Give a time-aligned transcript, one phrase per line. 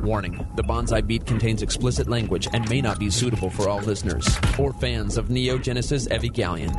[0.00, 4.28] Warning The Bonsai Beat contains explicit language and may not be suitable for all listeners
[4.58, 6.72] or fans of Neon Genesis Evangelion.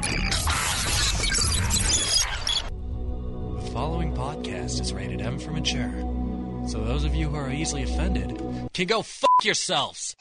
[3.62, 5.92] The following podcast is rated M for mature.
[6.68, 8.42] So those of you who are easily offended
[8.74, 10.16] can go fuck yourselves.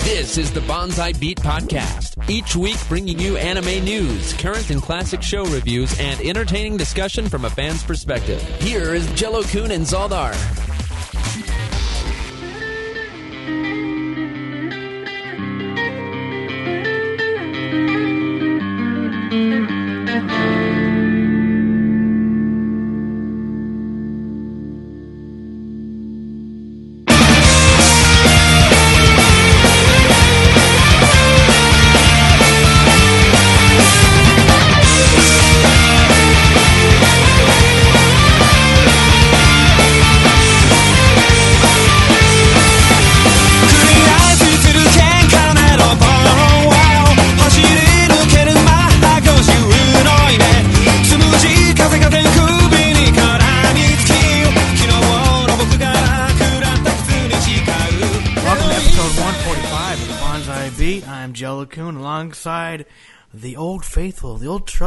[0.00, 2.28] This is the Bonsai Beat Podcast.
[2.28, 7.44] Each week bringing you anime news, current and classic show reviews, and entertaining discussion from
[7.44, 8.42] a fan's perspective.
[8.60, 10.34] Here is Jello Kun and Zaldar.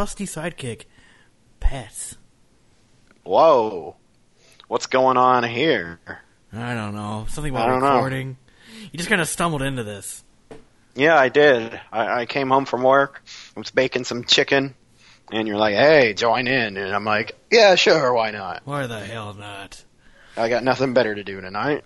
[0.03, 0.83] Trusty sidekick,
[1.61, 2.15] Pat.
[3.23, 3.95] Whoa.
[4.67, 5.97] What's going on here?
[6.51, 7.25] I don't know.
[7.29, 7.95] Something I about don't know.
[7.95, 8.35] recording.
[8.91, 10.25] You just kind of stumbled into this.
[10.93, 11.79] Yeah, I did.
[11.89, 13.23] I, I came home from work,
[13.55, 14.75] I was baking some chicken,
[15.31, 16.75] and you're like, hey, join in.
[16.75, 18.63] And I'm like, yeah, sure, why not?
[18.65, 19.85] Why the hell not?
[20.35, 21.85] I got nothing better to do tonight.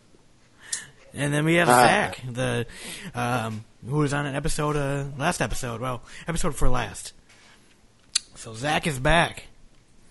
[1.13, 1.85] And then we have Ah.
[1.85, 2.65] Zach, the
[3.13, 5.81] um, who was on an episode, uh, last episode.
[5.81, 7.13] Well, episode for last.
[8.37, 9.43] So Zach is back.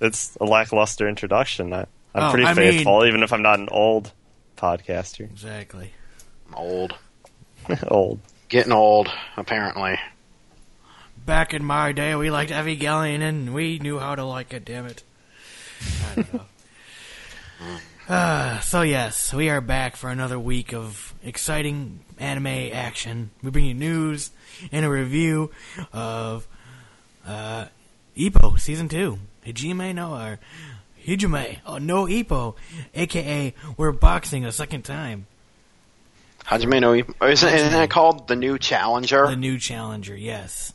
[0.00, 1.72] it's a lackluster introduction.
[1.72, 4.12] I, I'm Oh, pretty I mean- faithful, even if I'm not an old
[4.56, 5.20] podcaster.
[5.20, 5.92] Exactly.
[6.48, 6.94] I'm old.
[7.88, 8.20] old.
[8.48, 9.98] Getting old, apparently.
[11.24, 14.64] Back in my day, we liked Evangelion, and we knew how to like it.
[14.64, 15.02] Damn it!
[16.10, 16.44] I don't know.
[18.08, 23.30] Uh, so yes, we are back for another week of exciting anime action.
[23.42, 24.30] We bring you news
[24.70, 25.50] and a review
[25.92, 26.46] of
[27.26, 27.66] uh,
[28.16, 29.18] Ippo season two.
[29.44, 30.38] Hijime no or
[31.04, 32.56] Hijime oh, no Ippo,
[32.94, 35.26] aka we're boxing a second time.
[36.44, 39.26] Hajime no Ippo- oh, Isn't, isn't that called the new challenger?
[39.26, 40.72] The new challenger, yes.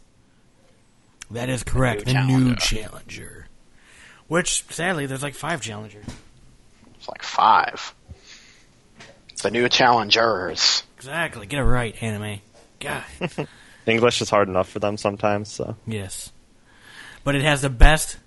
[1.31, 2.05] That is correct.
[2.05, 2.89] The new new challenger.
[2.89, 3.47] challenger.
[4.27, 6.05] Which, sadly, there's like five challengers.
[6.95, 7.93] It's like five.
[9.41, 10.83] The new challengers.
[10.97, 11.47] Exactly.
[11.47, 12.41] Get it right, anime.
[12.79, 13.03] God.
[13.87, 16.30] English is hard enough for them sometimes, so yes.
[17.23, 18.17] But it has the best,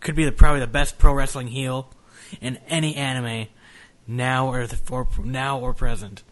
[0.00, 1.90] could be the probably the best pro wrestling heel
[2.40, 3.48] in any anime,
[4.06, 6.22] now or the, or now or present,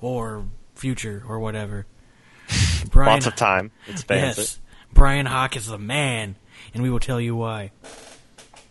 [0.00, 0.44] or
[0.74, 1.86] future or whatever.
[2.90, 3.70] Brian, lots of time.
[3.86, 4.60] It spans Yes,
[4.92, 6.36] Bryan Hawk is the man,
[6.74, 7.70] and we will tell you why.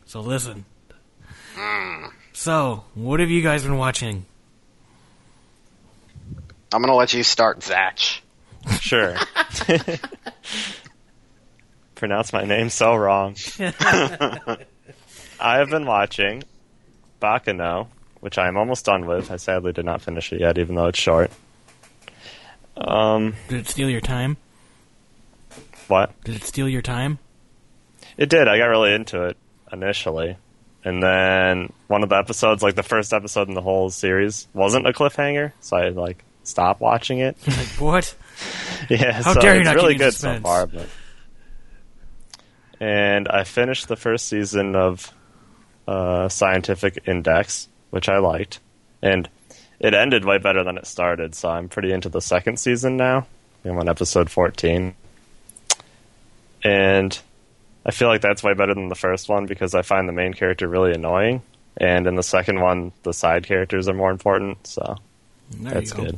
[0.06, 0.66] So listen.
[1.56, 2.12] Mm.
[2.34, 4.26] So, what have you guys been watching?
[6.74, 8.00] I'm gonna let you start, Zach.
[8.80, 9.18] Sure.
[12.02, 13.36] Pronounce my name so wrong.
[13.60, 14.58] I
[15.40, 16.42] have been watching
[17.22, 17.90] Baccano,
[18.22, 19.30] which I am almost done with.
[19.30, 21.30] I sadly did not finish it yet, even though it's short.
[22.76, 24.38] Um, Did it steal your time?
[25.90, 26.20] what?
[26.24, 27.20] Did it steal your time?
[28.18, 28.48] It did.
[28.48, 29.38] I got really into it
[29.72, 30.38] initially.
[30.84, 34.88] And then one of the episodes, like the first episode in the whole series, wasn't
[34.88, 37.38] a cliffhanger, so I like stopped watching it.
[37.48, 38.16] like, what?
[38.90, 40.66] yeah, How so dare you it's not really keep me in good so far.
[40.66, 40.88] But...
[42.82, 45.14] And I finished the first season of
[45.88, 48.60] uh, Scientific Index, which I liked,
[49.04, 49.30] and
[49.80, 51.36] it ended way better than it started.
[51.36, 53.28] So I'm pretty into the second season now.
[53.64, 54.96] I'm on episode 14,
[56.64, 57.20] and
[57.86, 60.34] I feel like that's way better than the first one because I find the main
[60.34, 61.44] character really annoying,
[61.78, 64.66] and in the second one, the side characters are more important.
[64.66, 64.96] So
[65.52, 66.06] There that's go.
[66.06, 66.18] good.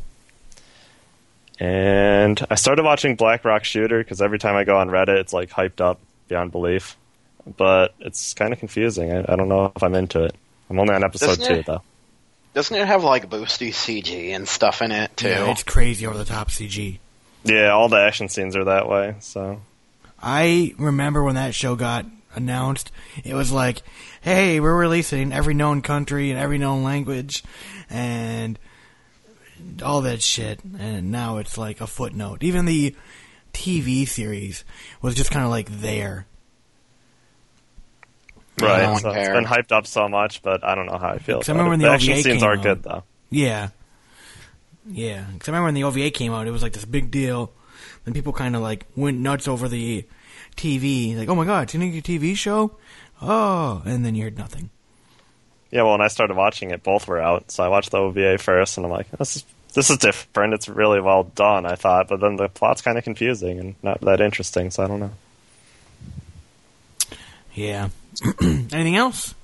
[1.60, 5.34] And I started watching Black Rock Shooter because every time I go on Reddit, it's
[5.34, 6.98] like hyped up beyond belief.
[7.58, 9.12] But it's kind of confusing.
[9.12, 10.36] I, I don't know if I'm into it.
[10.70, 11.82] I'm only on episode Doesn't two, it- though.
[12.54, 15.28] Doesn't it have like boosty CG and stuff in it too?
[15.28, 17.00] Yeah, it's crazy over the top CG.
[17.44, 19.16] Yeah, all the action scenes are that way.
[19.22, 19.60] So
[20.22, 22.06] I remember when that show got
[22.36, 22.92] announced,
[23.24, 23.82] it was like,
[24.22, 27.44] hey, we're releasing in every known country and every known language
[27.90, 28.60] and
[29.84, 30.60] all that shit.
[30.78, 32.44] And now it's like a footnote.
[32.44, 32.96] Even the
[33.54, 34.64] TV series
[35.02, 36.26] was just kind of like there.
[38.62, 39.34] Right, don't so it's care.
[39.34, 41.38] been hyped up so much, but I don't know how I feel.
[41.40, 41.72] 'Cause I remember it.
[41.72, 42.64] when the the action OVA scenes came are out.
[42.64, 43.04] good though.
[43.30, 43.70] Yeah.
[44.88, 45.26] Yeah.
[45.34, 47.52] Because I remember when the OVA came out, it was like this big deal.
[48.06, 50.06] Then people kind of like went nuts over the
[50.56, 51.16] TV.
[51.18, 52.76] Like, oh my god, it's a new TV show?
[53.22, 53.82] Oh.
[53.86, 54.70] And then you heard nothing.
[55.72, 57.50] Yeah, well, when I started watching it, both were out.
[57.50, 60.54] So I watched the OVA first, and I'm like, this is this is different.
[60.54, 64.02] It's really well done, I thought, but then the plot's kind of confusing and not
[64.02, 64.72] that interesting.
[64.72, 65.12] So I don't know.
[67.54, 67.90] Yeah.
[68.42, 69.36] Anything else?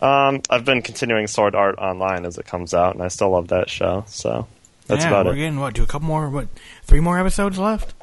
[0.00, 3.48] Um, I've been continuing Sword Art Online as it comes out, and I still love
[3.48, 4.04] that show.
[4.08, 4.46] So
[4.86, 5.36] that's yeah, about we're it.
[5.36, 5.74] getting what?
[5.74, 6.28] Do a couple more?
[6.28, 6.48] What?
[6.82, 7.94] Three more episodes left?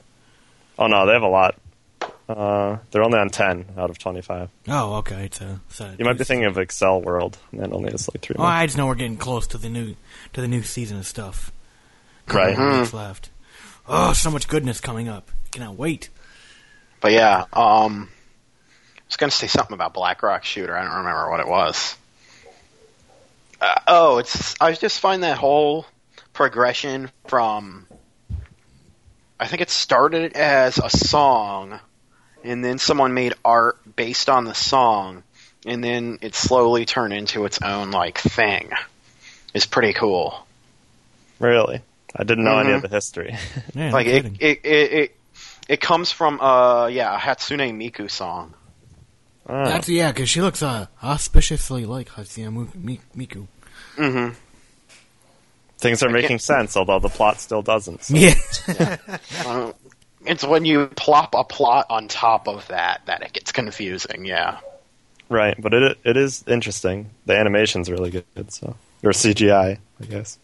[0.79, 1.55] Oh no, they have a lot.
[2.29, 4.49] Uh, they're only on ten out of twenty-five.
[4.69, 5.25] Oh, okay.
[5.25, 5.59] It's a.
[5.69, 8.35] It's a You might be thinking of Accel World, and that only has like three.
[8.39, 8.51] Oh, more.
[8.51, 9.95] I just know we're getting close to the new
[10.33, 11.51] to the new season of stuff.
[12.27, 12.55] right.
[12.55, 13.29] Couple weeks left.
[13.87, 15.29] Oh, so much goodness coming up.
[15.51, 16.09] Cannot wait.
[17.01, 18.09] But yeah, um,
[18.97, 20.75] I was going to say something about Black Rock Shooter.
[20.77, 21.97] I don't remember what it was.
[23.59, 25.85] Uh, oh, it's I just find that whole
[26.31, 27.85] progression from.
[29.39, 31.79] I think it started as a song,
[32.43, 35.23] and then someone made art based on the song,
[35.65, 38.71] and then it slowly turned into its own like thing.
[39.53, 40.45] Is pretty cool.
[41.39, 41.81] Really,
[42.15, 42.75] I didn't know any Mhm.
[42.75, 43.35] of the history.
[43.75, 45.15] Yeah, no like it, it, it, it,
[45.69, 48.53] it comes from uh yeah a Hatsune Miku song.
[49.47, 49.65] Oh.
[49.65, 53.47] That's yeah, because she looks uh, auspiciously like Hatsune Mu- Miku.
[53.97, 54.33] Mm-hmm.
[55.79, 58.03] Things are making sense, although the plot still doesn't.
[58.05, 58.35] so- Yeah.
[59.45, 59.73] Uh,
[60.25, 64.25] it's when you plop a plot on top of that that it gets confusing.
[64.25, 64.59] Yeah.
[65.29, 67.09] Right, but it it is interesting.
[67.25, 70.37] The animation's really good, so or CGI, I guess.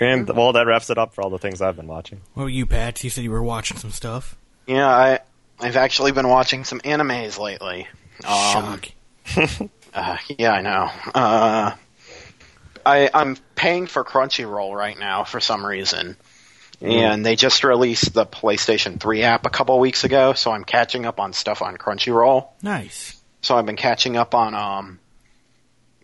[0.00, 2.20] And well, that wraps it up for all the things I've been watching.
[2.34, 3.04] what about you, Pat?
[3.04, 4.36] You said you were watching some stuff.
[4.66, 5.20] Yeah, I
[5.60, 7.86] I've actually been watching some animes lately.
[8.26, 8.88] Um, Shock.
[9.94, 10.90] uh, yeah, I know.
[11.14, 11.74] Uh,
[12.84, 16.16] I I'm paying for Crunchyroll right now for some reason.
[16.84, 21.06] And they just released the PlayStation 3 app a couple weeks ago, so I'm catching
[21.06, 22.48] up on stuff on Crunchyroll.
[22.62, 23.20] Nice.
[23.40, 24.98] So I've been catching up on um,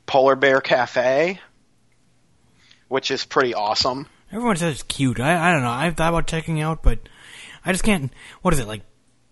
[0.06, 1.38] Polar Bear Cafe,
[2.88, 4.06] which is pretty awesome.
[4.32, 5.20] Everyone says it's cute.
[5.20, 5.70] I I don't know.
[5.70, 6.98] I've thought about checking out, but
[7.64, 8.12] I just can't.
[8.42, 8.82] What is it like?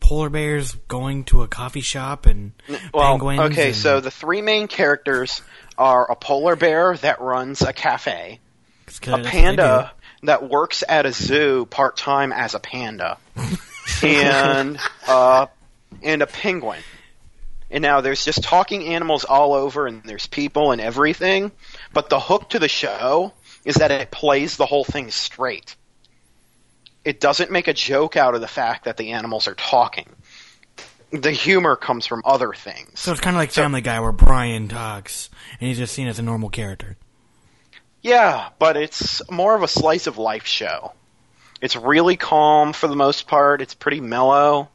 [0.01, 2.53] Polar bears going to a coffee shop and
[2.95, 3.41] Well, penguins.
[3.53, 5.43] okay, and- so the three main characters
[5.77, 9.93] are a polar bear that runs a cafe, a that's what they panda
[10.23, 13.19] that works at a zoo part time as a panda,
[14.03, 14.79] and
[15.09, 15.47] uh,
[16.03, 16.81] and a penguin.
[17.71, 21.53] And now there's just talking animals all over, and there's people and everything.
[21.93, 23.33] But the hook to the show
[23.65, 25.77] is that it plays the whole thing straight.
[27.05, 30.09] It doesn't make a joke out of the fact that the animals are talking.
[31.11, 33.01] The humor comes from other things.
[33.01, 35.29] So it's kind of like So- Family Guy, where Brian talks
[35.61, 36.97] and he's just seen as a normal character.
[38.03, 40.93] Yeah, but it's more of a slice of life show.
[41.61, 43.61] It's really calm for the most part.
[43.61, 44.69] It's pretty mellow.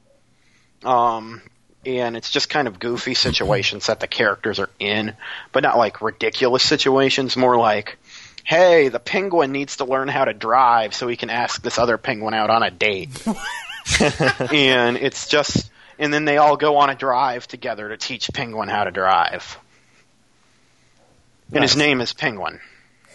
[0.83, 1.41] Um,
[1.85, 5.15] and it's just kind of goofy situations that the characters are in,
[5.51, 7.97] but not like ridiculous situations, more like,
[8.43, 11.97] hey, the penguin needs to learn how to drive so he can ask this other
[11.97, 13.25] penguin out on a date.
[14.51, 18.69] and it's just, and then they all go on a drive together to teach Penguin
[18.69, 19.57] how to drive.
[21.51, 22.59] And his name is Penguin.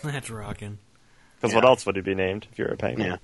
[0.05, 0.79] That's rocking.
[1.37, 1.57] Because Yeah.
[1.61, 3.07] what else would he be named if you're a penguin?
[3.13, 3.17] Yeah.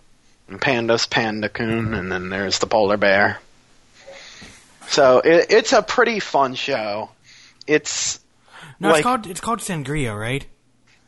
[0.49, 3.39] And Panda's Panda-kun, and then there's the polar bear.
[4.89, 7.11] So it, it's a pretty fun show.
[7.67, 8.21] It's
[8.79, 10.45] No, Like- it's called it's called Sangria, right?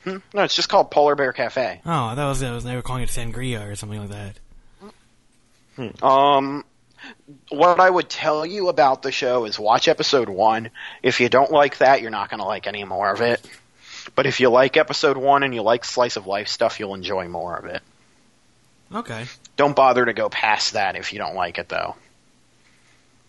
[0.04, 1.82] hmm, no, it's just called Polar Bear Cafe.
[1.84, 4.10] Oh, that was, that was they were calling it Sangria or something like
[5.76, 6.02] that.
[6.02, 6.64] Um,
[7.50, 10.70] what I would tell you about the show is watch episode one.
[11.02, 13.46] If you don't like that, you're not going to like any more of it.
[14.14, 17.28] But if you like episode one and you like slice of life stuff, you'll enjoy
[17.28, 17.82] more of it.
[18.94, 19.26] Okay.
[19.56, 21.96] Don't bother to go past that if you don't like it, though.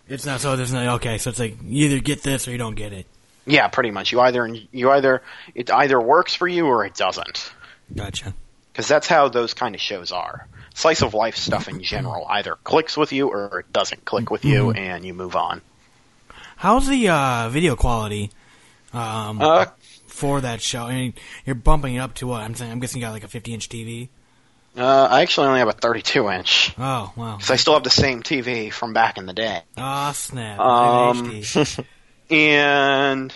[0.07, 0.55] It's not so.
[0.55, 1.17] There's no okay.
[1.17, 3.05] So it's like you either get this or you don't get it.
[3.45, 4.11] Yeah, pretty much.
[4.11, 5.21] You either you either
[5.55, 7.51] it either works for you or it doesn't.
[7.93, 8.33] Gotcha.
[8.71, 10.47] because that's how those kind of shows are.
[10.75, 14.45] Slice of life stuff in general either clicks with you or it doesn't click with
[14.45, 15.61] you, and you move on.
[16.57, 18.31] How's the uh, video quality
[18.93, 19.65] um, Uh,
[20.17, 20.83] for that show?
[20.83, 21.13] I mean,
[21.45, 22.41] you're bumping it up to what?
[22.41, 22.71] I'm saying.
[22.71, 24.09] I'm guessing you got like a 50 inch TV.
[24.75, 27.37] uh, I actually only have a 32 inch, Oh wow.
[27.39, 30.59] So I still have the same TV from back in the day, Ah snap.
[30.59, 31.41] Um,
[32.29, 33.33] and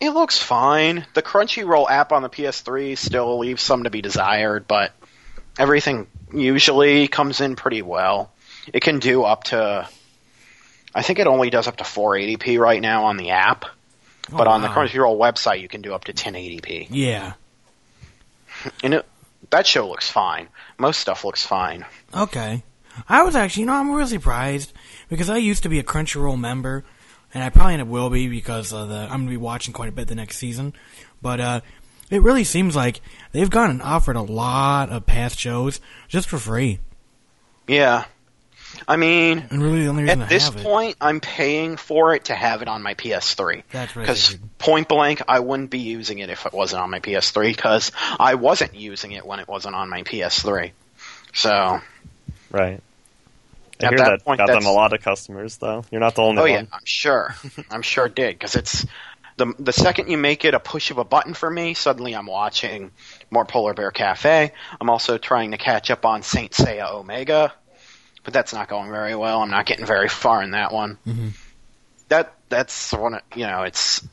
[0.00, 1.06] it looks fine.
[1.14, 4.92] The Crunchyroll app on the PS3 still leaves some to be desired, but
[5.58, 8.32] everything usually comes in pretty well.
[8.72, 9.88] It can do up to,
[10.94, 13.64] I think it only does up to 480p right now on the app,
[14.36, 14.68] but on the.
[14.68, 16.88] Crunchyroll website, you can do up to 1080p.
[16.90, 17.34] Yeah.
[18.82, 19.06] And it,
[19.48, 20.48] that show looks fine.
[20.76, 21.86] Most stuff looks fine.
[22.14, 22.62] Okay.
[23.08, 24.74] I was actually, you know, I'm really surprised
[25.08, 26.84] because I used to be a Crunchyroll member,
[27.32, 30.08] and I probably will be because of the I'm gonna be watching quite a bit
[30.08, 30.74] the next season.
[31.22, 31.60] But uh,
[32.10, 33.00] it really seems like
[33.32, 36.80] they've gone and offered a lot of past shows just for free.
[37.66, 38.04] Yeah.
[38.88, 40.62] I mean, And really, the only reason at I this have it.
[40.62, 43.62] point, I'm paying for it to have it on my PS3.
[43.70, 46.90] That's what I Because point blank, I wouldn't be using it if it wasn't on
[46.90, 47.48] my PS3.
[47.54, 50.72] Because I wasn't using it when it wasn't on my PS3.
[51.32, 51.80] So,
[52.50, 52.80] Right.
[53.82, 55.84] I At hear that that point, got them a lot of customers, though.
[55.90, 56.50] You're not the only oh one.
[56.50, 57.34] yeah, I'm sure.
[57.70, 58.84] I'm sure it did because it's
[59.38, 62.26] the the second you make it a push of a button for me, suddenly I'm
[62.26, 62.90] watching
[63.30, 64.52] more Polar Bear Cafe.
[64.80, 67.54] I'm also trying to catch up on Saint Seiya Omega,
[68.24, 69.40] but that's not going very well.
[69.42, 70.98] I'm not getting very far in that one.
[71.06, 71.32] Mhm.
[72.08, 73.14] That that's one.
[73.14, 74.06] of- You know, it's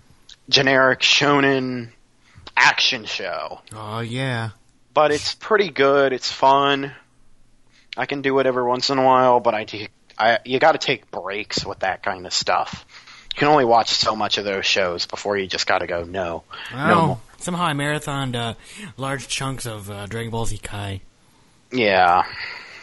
[0.50, 1.90] generic shonen
[2.56, 4.50] action show, Oh yeah.
[4.94, 6.14] but it's pretty good.
[6.14, 6.92] It's fun.
[7.96, 9.66] I can do it every once in a while, but I,
[10.18, 12.86] I you got to take breaks with that kind of stuff.
[13.36, 16.04] You can only watch so much of those shows before you just got to go
[16.04, 16.44] no.
[16.74, 17.20] Well, more.
[17.40, 18.54] somehow I marathoned uh,
[18.98, 21.02] large chunks of uh, Dragon Ball Z Kai.
[21.72, 22.24] Yeah,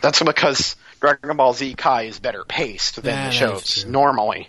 [0.03, 4.49] that's because Dragon Ball Z Kai is better paced than Yeah, the shows normally.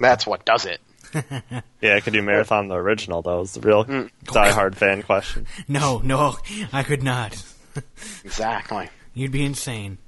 [0.00, 0.80] That's what does it.
[1.80, 3.40] Yeah, I could do marathon the original, though?
[3.42, 4.08] Is the real Mm.
[4.24, 5.46] die-hard fan question.
[5.68, 6.36] No, no,
[6.72, 7.40] I could not.
[8.24, 8.88] Exactly.
[9.14, 9.98] You'd be insane.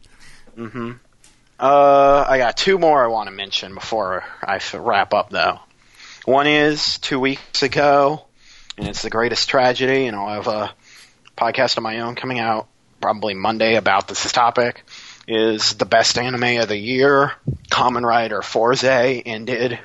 [0.59, 5.61] Uh, I got two more I want to mention before I wrap up, though.
[6.25, 8.25] One is two weeks ago,
[8.79, 10.75] and it's the greatest tragedy, and I'll have a
[11.37, 12.67] podcast of my own coming out
[13.01, 14.85] probably Monday about this topic.
[15.27, 17.33] Is the best anime of the year?
[17.71, 19.79] Kamen Rider Fourze ended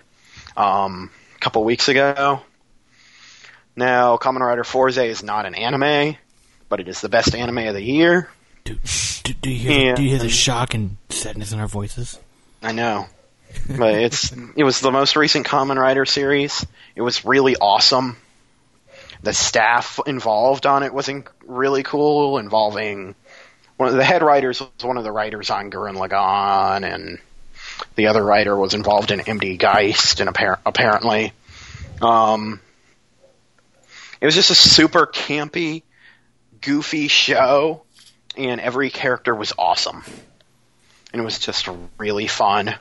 [0.57, 2.41] um, a couple weeks ago.
[3.75, 6.17] Now, Kamen Rider Fourze is not an anime,
[6.67, 8.29] but it is the best anime of the year.
[8.65, 8.77] Do,
[9.23, 9.95] do, do, you, hear, Yeah.
[9.95, 12.19] do you hear the shock and sadness in our voices?
[12.61, 13.07] I know.
[13.67, 16.63] But it's it was the most recent Kamen Rider series.
[16.95, 18.15] It was really awesome.
[19.23, 23.15] The staff involved on it was in, really cool, involving
[23.79, 27.17] one of the head writers was one of the writers on Gurren Lagann, and
[27.95, 31.31] the other writer was involved in MD Geist, and appar- apparently,
[32.01, 32.59] um,
[34.19, 35.83] it was just a super campy,
[36.59, 37.83] goofy show,
[38.35, 40.03] and every character was awesome
[41.13, 41.67] and it was just
[41.97, 42.75] really fun,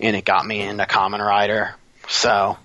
[0.00, 1.74] and it got me into Kamen Rider.
[2.08, 2.58] So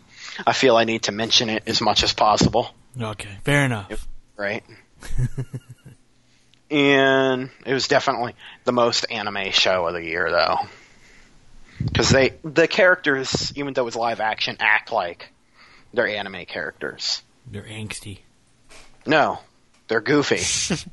[0.46, 4.08] I feel I need to mention it as much as possible, Okay, fair enough.
[4.38, 4.64] right?
[6.72, 10.58] and it was definitely the most anime show of the year, though,
[11.84, 15.32] because they the characters, even though it's live action, act like
[15.94, 17.22] they're anime characters.
[17.50, 18.20] They're angsty.
[19.06, 19.40] No,
[19.88, 20.86] they're goofy.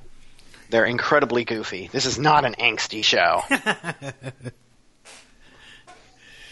[0.70, 1.88] they're incredibly goofy.
[1.92, 3.42] This is not an angsty show.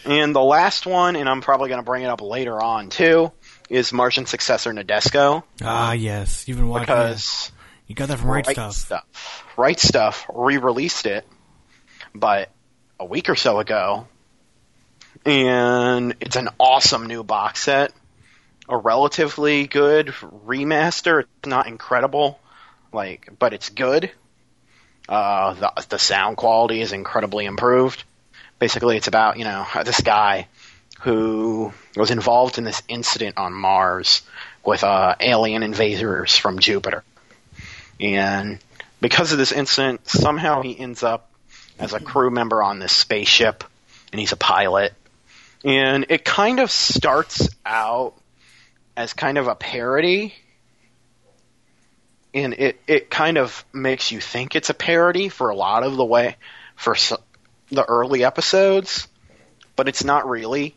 [0.05, 3.31] and the last one, and I'm probably going to bring it up later on too,
[3.69, 6.47] is Martian Successor Nadesico Ah, yes.
[6.47, 7.51] You've been watching because
[7.87, 9.45] You got that from Right, Stuff.
[9.57, 11.25] Right Stuf re-released it,
[12.13, 12.49] but
[12.99, 14.07] a week or so ago,
[15.25, 17.93] and it's an awesome new box set.
[18.67, 21.21] A relatively good remaster.
[21.21, 22.39] It's not incredible,
[22.91, 24.11] like, but it's good.
[25.07, 28.03] Uh, the the sound quality is incredibly improved.
[28.57, 30.47] Basically, it's about you know this guy
[31.01, 34.23] who was involved in this incident on Mars
[34.65, 37.03] with uh, alien invaders from Jupiter.
[37.99, 38.59] And
[38.99, 41.29] because of this incident, somehow he ends up
[41.79, 43.63] as a crew member on this spaceship,
[44.11, 44.93] and he's a pilot.
[45.63, 48.13] And it kind of starts out
[48.95, 50.33] as kind of a parody,
[52.33, 55.95] and it, it kind of makes you think it's a parody for a lot of
[55.95, 56.35] the way,
[56.75, 57.13] for s
[57.69, 59.07] the early episodes,
[59.75, 60.75] but it's not really.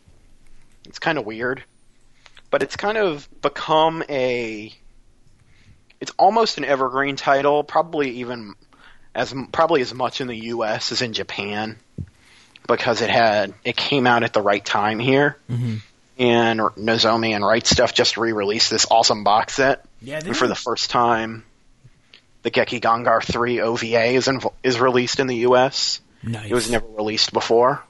[0.85, 1.63] It's kind of weird.
[2.49, 4.73] But it's kind of become a
[6.01, 8.55] it's almost an evergreen title, probably even
[9.15, 10.91] as probably as much in the U.S.
[10.91, 11.77] as in Japan,
[12.67, 15.81] because it had it came out at the right time here, Mhm.
[16.17, 20.55] and Nozomi and Right Stuf just re-released this awesome box set, Yeah, and for the
[20.55, 21.43] first time,
[22.43, 25.99] the Gekiganger three OVA is inv- is released in the U.S.
[26.23, 26.49] Nice.
[26.49, 27.83] It was never released before.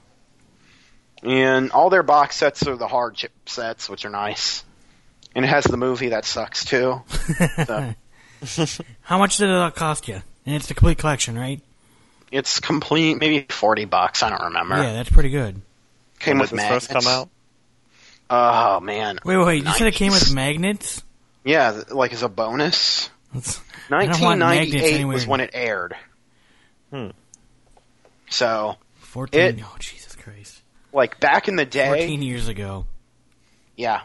[1.22, 4.64] And all their box sets are the hard chip sets, which are nice.
[5.36, 7.02] And it has the movie that sucks too.
[7.66, 7.94] So
[9.02, 10.22] How much did it cost you?
[10.46, 11.62] And it's the complete collection, right?
[12.32, 14.22] it's complete, maybe forty bucks.
[14.24, 14.76] I don't remember.
[14.82, 15.62] Yeah, that's pretty good.
[16.20, 16.88] Came When with magnets.
[16.88, 17.30] first come out?
[18.30, 19.20] Oh man.
[19.26, 19.66] Wait, wait.
[19.66, 21.04] You said it came with magnets.
[21.44, 23.10] Yeah, like as a bonus.
[23.34, 25.96] That's- I don't want magnets 1998 was when it aired.
[26.92, 27.10] Hmm.
[28.30, 29.42] So, Fourteen.
[29.42, 30.62] it- oh Jesus Christ!
[30.94, 32.86] like back in the day, Fourteen years ago.
[33.76, 34.02] yeah.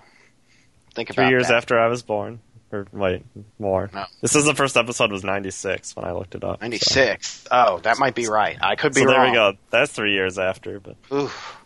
[0.95, 1.57] Think Three years that.
[1.57, 2.41] after I was born.
[2.73, 3.25] Or wait,
[3.59, 3.89] more.
[3.95, 4.05] No.
[4.21, 6.59] This is the first episode was 96 when I looked it up.
[6.59, 7.47] so- 96.
[7.51, 8.57] Oh, that might be right.
[8.61, 9.31] I could be So, there wrong.
[9.31, 9.53] we go.
[9.71, 11.57] That's three years after, but Oof.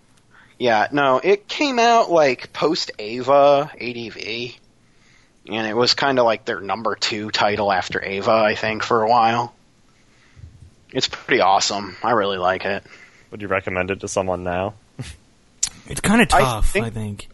[0.58, 4.56] Yeah, no, it came out like post Eva ADV,
[5.49, 9.02] and it was kind of like their number two title after Eva, I think, for
[9.02, 9.54] a while.
[10.92, 11.97] It's pretty awesome.
[12.02, 12.82] I really like it.
[13.30, 14.75] would you recommend it to someone now?
[15.90, 16.42] It's kind of tough.
[16.42, 17.28] I think- think.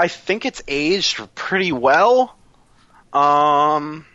[0.00, 2.34] I think it's aged pretty well.
[3.12, 4.06] Um,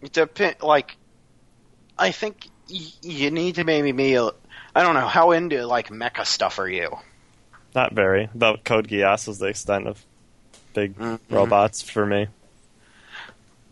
[0.00, 0.62] it depend.
[0.62, 0.96] Like,
[1.98, 4.14] I think y- you need to maybe be.
[4.14, 4.30] a-
[4.76, 6.98] I don't know how into like mecha stuff are you?
[7.74, 8.28] Not very.
[8.32, 10.04] About Code Geass is the extent of
[10.72, 11.18] big Mhm.
[11.28, 12.28] robots for me.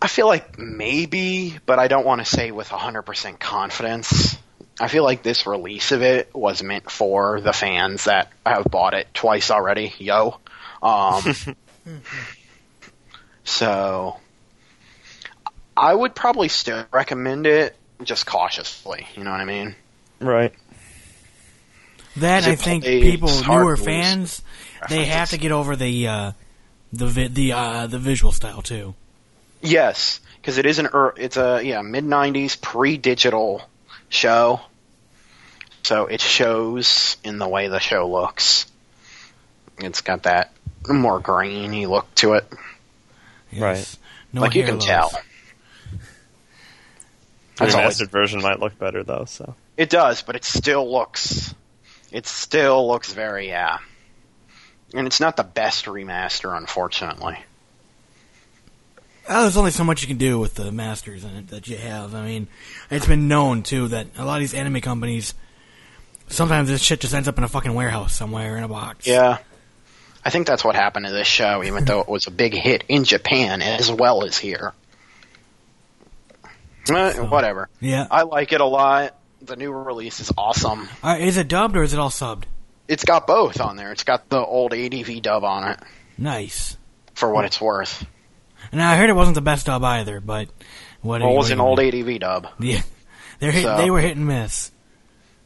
[0.02, 4.36] I feel like maybe, but I don't want to say with 100% confidence.
[4.80, 8.94] I feel like this release of it was meant for the fans that have bought
[8.94, 9.92] it twice already.
[9.98, 10.38] Yo.
[10.82, 11.34] Um,
[13.44, 14.16] so,
[15.76, 19.06] I would probably still recommend it, just cautiously.
[19.16, 19.74] You know what I mean?
[20.20, 20.52] Right.
[22.16, 24.42] That I think people, newer fans,
[24.88, 26.32] they have to get over the uh,
[26.92, 28.94] the vi- the uh, the visual style too.
[29.60, 33.62] Yes, because it is an er, it's a yeah mid '90s pre-digital
[34.08, 34.60] show,
[35.82, 38.66] so it shows in the way the show looks.
[39.78, 40.52] It's got that
[40.88, 42.50] more grainy look to it,
[43.50, 43.98] Yes.
[44.32, 44.86] No like you can loss.
[44.86, 45.10] tell.
[47.56, 49.24] The That's all it, remastered version might look better though.
[49.26, 51.54] So it does, but it still looks
[52.12, 53.78] it still looks very yeah,
[54.94, 57.38] and it's not the best remaster, unfortunately.
[59.28, 61.76] Oh, there's only so much you can do with the masters in it that you
[61.76, 62.14] have.
[62.14, 62.48] I mean,
[62.90, 65.34] it's been known too that a lot of these anime companies
[66.28, 69.06] sometimes this shit just ends up in a fucking warehouse somewhere in a box.
[69.06, 69.38] Yeah.
[70.24, 72.84] I think that's what happened to this show, even though it was a big hit
[72.88, 74.72] in Japan as well as here.
[76.90, 77.68] Eh, So- whatever.
[77.80, 78.06] Yeah.
[78.10, 79.14] I like it a lot.
[79.42, 80.88] The new release is awesome.
[81.02, 82.44] Uh, is it dubbed or is it all subbed?
[82.88, 83.92] It's got both on there.
[83.92, 85.78] It's got the old ADV dub on it,
[86.16, 86.76] Nice.
[87.14, 88.04] for what it's worth.
[88.72, 90.48] And I heard it wasn't the best dub either, but
[91.02, 91.20] what?
[91.22, 91.80] Well, it was an old?
[91.80, 92.48] ADV dub.
[92.58, 92.82] Yeah,
[93.38, 94.70] they're So- they were hit and miss.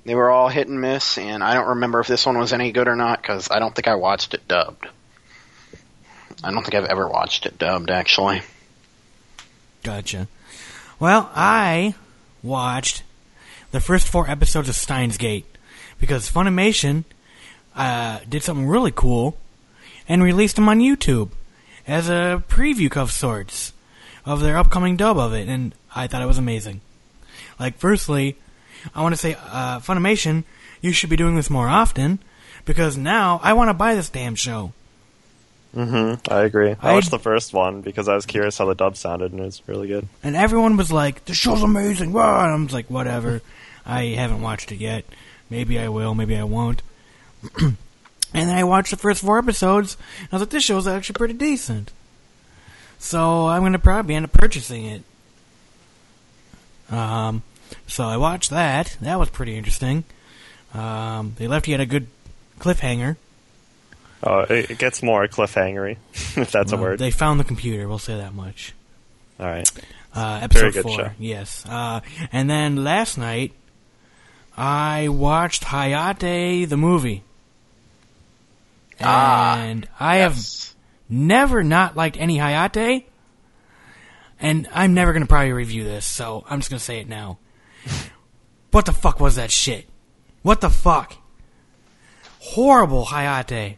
[0.05, 2.73] They were all hit and miss, and I don't remember if this one was any
[2.73, 4.89] good or not because I don't think I watched it dubbed.
[6.43, 8.43] I don't think I've ever watched it dubbed, actually.
[9.85, 10.27] Gotcha.
[10.99, 11.95] Well, I
[12.43, 13.05] watched
[13.71, 15.47] the first four episodes of Steins Gate
[16.01, 17.05] because Funimation
[17.77, 19.37] uh, did something really cool
[20.09, 21.31] and released them on YouTube
[21.87, 23.73] as a preview of sorts
[24.25, 26.81] of their upcoming dub of it, and I thought it was amazing.
[27.59, 28.37] Like, firstly,
[28.95, 30.45] I want to say, uh, Funimation,
[30.81, 32.18] you should be doing this more often
[32.64, 34.73] because now I want to buy this damn show.
[35.75, 36.77] hmm I agree.
[36.81, 39.40] I I- watched the first one because I was curious how the dub sounded, and
[39.40, 40.07] it was really good.
[40.23, 42.45] And everyone was like, "The show's amazing!" Rah!
[42.45, 43.40] And I'm just like, "Whatever."
[43.87, 45.05] I haven't watched it yet.
[45.51, 46.14] Maybe I will.
[46.14, 46.83] Maybe I won't.
[48.35, 49.97] and then I watched the first four episodes.
[50.21, 51.90] And I was like, "This show's actually pretty decent."
[52.99, 55.03] So I'm gonna probably end up purchasing it.
[56.90, 57.42] Um,
[57.87, 58.97] so I watched that.
[59.01, 60.05] That was pretty interesting.
[60.75, 62.07] Um, they left you at a good
[62.59, 63.16] cliffhanger.
[64.25, 65.97] Oh, it, gets more cliffhangery,
[66.37, 67.01] if that's a word.
[67.01, 67.88] They found the computer.
[67.88, 68.73] We'll say that much.
[69.40, 69.68] All right.
[70.14, 70.97] Uh, episode good four.
[70.97, 71.11] show.
[71.18, 71.66] Yes.
[71.66, 73.53] Uh, and then last night,
[74.57, 77.23] I watched Hayate the movie.
[79.05, 80.38] Ah, And I have
[81.09, 83.05] never not liked any Hayate.
[84.41, 87.09] And I'm never going to probably review this, so I'm just going to say it
[87.09, 87.38] now.
[88.73, 89.87] what the fuck was that shit?
[90.43, 91.15] What the fuck?
[92.41, 93.77] Horrible Hayate.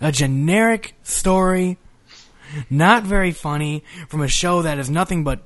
[0.00, 1.78] A generic story,
[2.70, 5.42] not very funny, from a show that is nothing but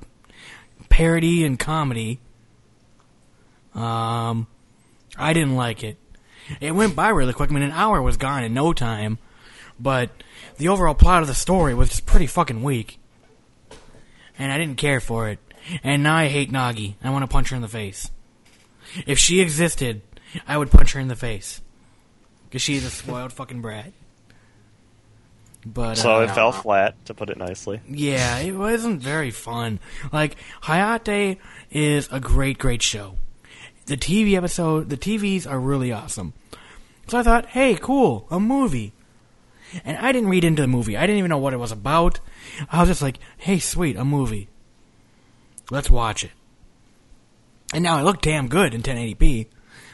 [0.89, 2.19] parody and comedy.
[3.73, 4.47] Um,
[5.17, 5.97] I didn't like it.
[6.61, 7.49] It went by really quick.
[7.49, 9.17] I mean, an hour was gone in no time.
[9.79, 10.09] But
[10.57, 12.99] the overall plot of the story was just pretty fucking weak.
[14.39, 15.39] And I didn't care for it.
[15.83, 16.95] And now I hate Nagi.
[17.03, 18.09] I want to punch her in the face.
[19.05, 20.01] If she existed,
[20.47, 21.61] I would punch her in the face.
[22.45, 23.91] Because she is a spoiled fucking brat.
[25.65, 27.81] But, So uh, it fell flat, to put it nicely.
[27.89, 29.79] yeah, it wasn't very fun.
[30.13, 31.37] Like Hayate
[31.71, 33.17] is a great, great show.
[33.87, 36.33] The TV episode, the TVs are really awesome.
[37.07, 38.93] So I thought, hey, cool, a movie.
[39.83, 40.95] And I didn't read into the movie.
[40.95, 42.19] I didn't even know what it was about.
[42.69, 44.49] I was just like, hey, sweet, a movie.
[45.69, 46.31] Let's watch it.
[47.73, 49.47] And now it looked damn good in 1080p.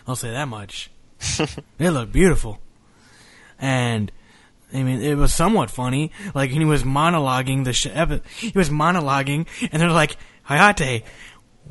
[0.08, 0.92] I'll say that much.
[1.80, 2.60] it looked beautiful.
[3.60, 4.12] And
[4.74, 6.12] I mean, it was somewhat funny.
[6.34, 10.18] Like he was monologuing the sh- epi- he was monologuing, and they're like,
[10.50, 11.04] "Hayate,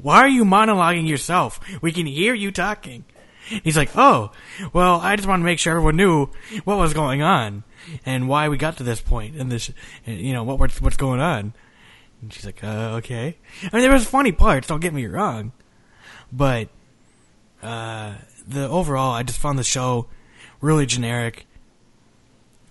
[0.00, 1.60] why are you monologuing yourself?
[1.80, 3.04] We can hear you talking."
[3.64, 4.32] He's like, "Oh,
[4.72, 6.28] well, I just want to make sure everyone knew
[6.64, 7.64] what was going on
[8.06, 9.70] and why we got to this point and this,
[10.06, 11.54] you know, what what's what's going on."
[12.20, 14.68] And she's like, uh, "Okay." I mean, there was funny parts.
[14.68, 15.52] Don't get me wrong,
[16.32, 16.68] but
[17.62, 18.14] uh,
[18.46, 20.08] the overall, I just found the show
[20.60, 21.46] really generic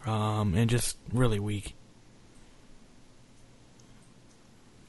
[0.06, 1.76] um, and just really weak.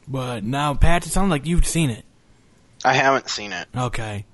[0.08, 2.04] But now, Pat, it sounds like you've seen it.
[2.84, 3.68] I haven't seen it.
[3.76, 4.24] Okay.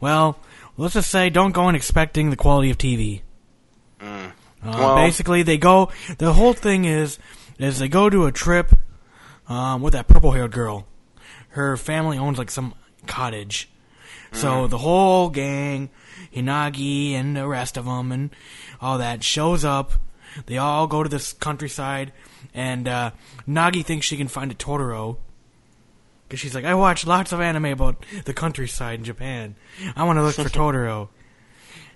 [0.00, 0.38] Well,
[0.76, 3.22] let's just say don't go in expecting the quality of TV.
[4.00, 4.30] Uh,
[4.64, 5.90] Well- basically, they go.
[6.18, 7.18] The whole thing is,
[7.58, 8.74] is they go to a trip
[9.48, 10.86] um, with that purple-haired girl.
[11.50, 12.74] Her family owns like some
[13.06, 13.70] cottage,
[14.32, 15.88] so the whole gang,
[16.34, 18.30] Hinagi and the rest of them, and
[18.80, 19.92] all that shows up.
[20.46, 22.12] They all go to this countryside,
[22.52, 23.12] and uh,
[23.48, 25.16] Nagi thinks she can find a Totoro.
[26.26, 29.54] Because she's like, I watch lots of anime about the countryside in Japan.
[29.94, 31.08] I want to look for Totoro.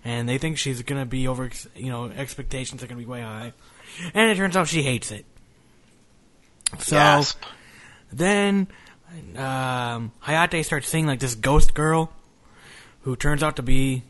[0.05, 3.11] And they think she's going to be over, you know, expectations are going to be
[3.11, 3.53] way high.
[4.15, 5.27] And it turns out she hates it.
[6.79, 7.23] So
[8.13, 8.69] then
[9.37, 12.13] um, Hayate starts seeing like this ghost girl
[13.03, 14.05] who turns out to be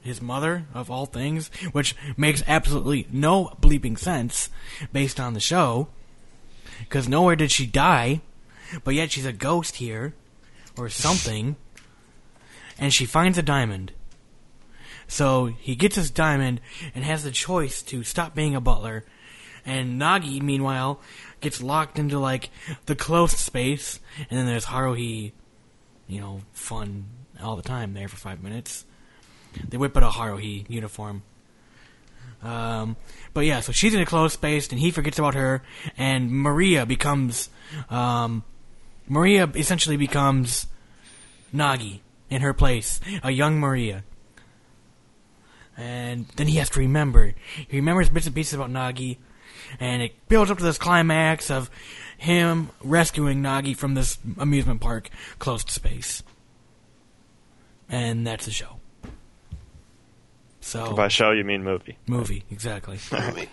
[0.00, 4.48] his mother of all things, which makes absolutely no bleeping sense
[4.92, 5.88] based on the show.
[6.80, 8.22] Because nowhere did she die,
[8.84, 10.14] but yet she's a ghost here
[10.76, 11.56] or something,
[12.78, 13.92] and she finds a diamond.
[15.06, 16.60] So he gets his diamond
[16.94, 19.04] and has the choice to stop being a butler.
[19.66, 21.00] And Nagi, meanwhile,
[21.40, 22.50] gets locked into like
[22.86, 25.32] the closed space, and then there's Haruhi,
[26.06, 27.06] you know, fun
[27.42, 28.84] all the time there for five minutes.
[29.68, 31.22] They whip out a Haruhi uniform.
[32.42, 32.96] Um,
[33.34, 35.62] but yeah, so she's in a closed space, and he forgets about her,
[35.98, 37.50] and Maria becomes,
[37.90, 38.44] um,
[39.10, 40.68] Maria essentially becomes
[41.52, 41.98] Nagi
[42.30, 44.04] in her place, a young Maria.
[45.76, 47.34] And then he has to remember.
[47.68, 49.18] He remembers bits and pieces about Nagi,
[49.80, 51.70] and it builds up to this climax of
[52.18, 56.22] him rescuing Nagi from this amusement park closed space.
[57.88, 58.78] And that's the show.
[60.60, 61.98] So By show, you mean movie.
[62.06, 63.00] movie exactly.
[63.10, 63.48] Movie.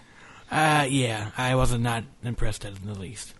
[0.52, 3.34] uh, yeah, I wasn't not impressed in the least.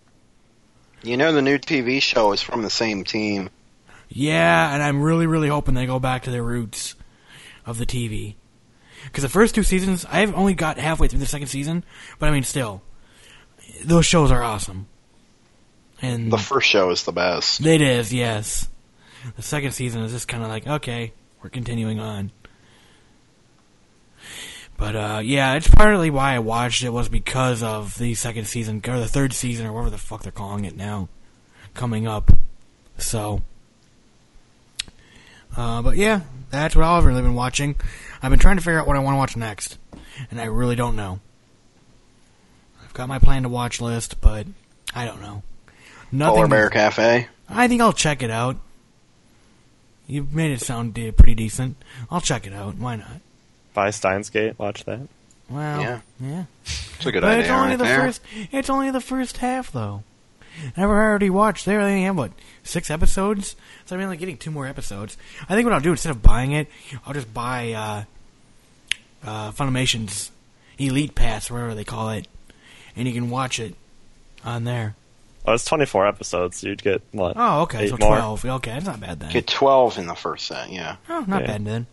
[1.02, 3.50] You know the new TV show is from the same team.
[4.08, 6.94] Yeah, and I'm really, really hoping they go back to their roots
[7.66, 8.34] of the TV.
[9.04, 11.84] Because the first two seasons, I've only got halfway through the second season,
[12.18, 12.82] but I mean, still,
[13.84, 14.86] those shows are awesome.
[16.00, 17.64] And The first show is the best.
[17.64, 18.68] it is, yes.
[19.36, 22.30] The second season is just kind of like, okay, we're continuing on.
[24.78, 28.80] But uh, yeah, it's partly why I watched it was because of the second season
[28.86, 31.08] or the third season or whatever the fuck they're calling it now,
[31.74, 32.30] coming up.
[32.96, 33.42] So,
[35.56, 37.74] uh, but yeah, that's what I've really been watching.
[38.22, 39.78] I've been trying to figure out what I want to watch next,
[40.30, 41.18] and I really don't know.
[42.80, 44.46] I've got my plan to watch list, but
[44.94, 45.42] I don't know.
[46.12, 46.34] Nothing.
[46.36, 47.26] Polar Bear Cafe.
[47.48, 48.56] I think I'll check it out.
[50.06, 51.76] You made it sound pretty decent.
[52.12, 52.76] I'll check it out.
[52.76, 53.20] Why not?
[53.78, 55.02] By Steins Gate, watch that.
[55.48, 56.00] Well, Yeah.
[56.18, 56.44] yeah.
[56.64, 58.00] It's a good But idea it's only right the there.
[58.00, 58.20] first.
[58.50, 60.02] It's only the first half, though.
[60.76, 61.64] I've already watched.
[61.64, 62.32] They only have what
[62.64, 63.54] six episodes,
[63.86, 65.16] so I'm only getting two more episodes.
[65.48, 66.66] I think what I'll do instead of buying it,
[67.06, 68.02] I'll just buy uh,
[69.24, 70.32] uh, Funimation's
[70.76, 72.26] Elite Pass, whatever they call it,
[72.96, 73.76] and you can watch it
[74.44, 74.96] on there.
[75.46, 76.56] Oh, it's 24 episodes.
[76.58, 77.34] So you'd get what?
[77.36, 78.16] Oh, okay, Eight so more.
[78.16, 78.44] twelve.
[78.44, 79.30] Okay, that's not bad then.
[79.30, 80.96] Get 12 in the first set, yeah.
[81.08, 81.46] Oh, not Yeah.
[81.46, 81.86] bad then.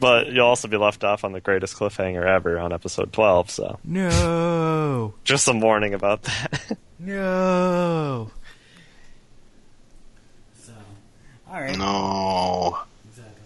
[0.00, 3.50] But you'll also be left off on the greatest cliffhanger ever on episode 12.
[3.50, 6.78] So No, just some warning about that.
[6.98, 8.30] no.
[10.60, 10.72] So,
[11.50, 11.76] all right.
[11.76, 12.78] No.
[13.08, 13.42] Exactly.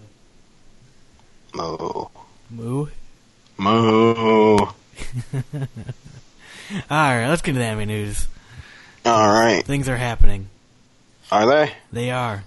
[1.54, 2.06] Moo.
[2.50, 2.86] Moo.
[3.58, 4.56] Moo.
[6.90, 8.26] All right, let's get to the anime news.
[9.04, 9.64] Alright.
[9.66, 10.48] Things are happening.
[11.30, 11.72] Are they?
[11.92, 12.44] They are.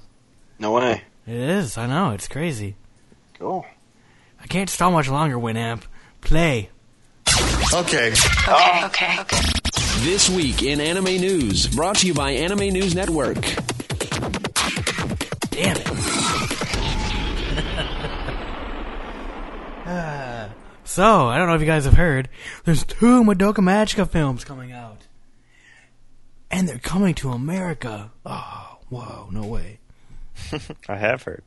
[0.58, 1.04] No way.
[1.28, 1.78] It is.
[1.78, 2.12] I know.
[2.12, 2.76] It's crazy.
[3.38, 3.66] Cool.
[4.46, 5.82] I can't stall much longer, Winamp.
[6.22, 6.70] Play.
[7.74, 8.14] Okay.
[8.48, 9.42] Okay, okay, okay.
[10.02, 13.42] This week in anime news, brought to you by Anime News Network.
[15.50, 15.88] Damn it.
[20.88, 22.30] So, I don't know if you guys have heard,
[22.64, 25.02] there's two Madoka Magica films coming out.
[26.50, 28.12] And they're coming to America.
[28.26, 29.80] Oh, whoa, no way.
[30.88, 31.44] I have heard.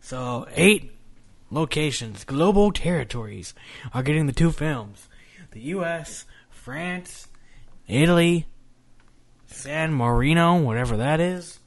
[0.00, 0.93] So, eight
[1.54, 3.54] locations, global territories,
[3.94, 5.08] are getting the two films
[5.52, 7.28] the U.S., France,
[7.86, 8.46] Italy,
[9.46, 11.60] San Marino, whatever that is,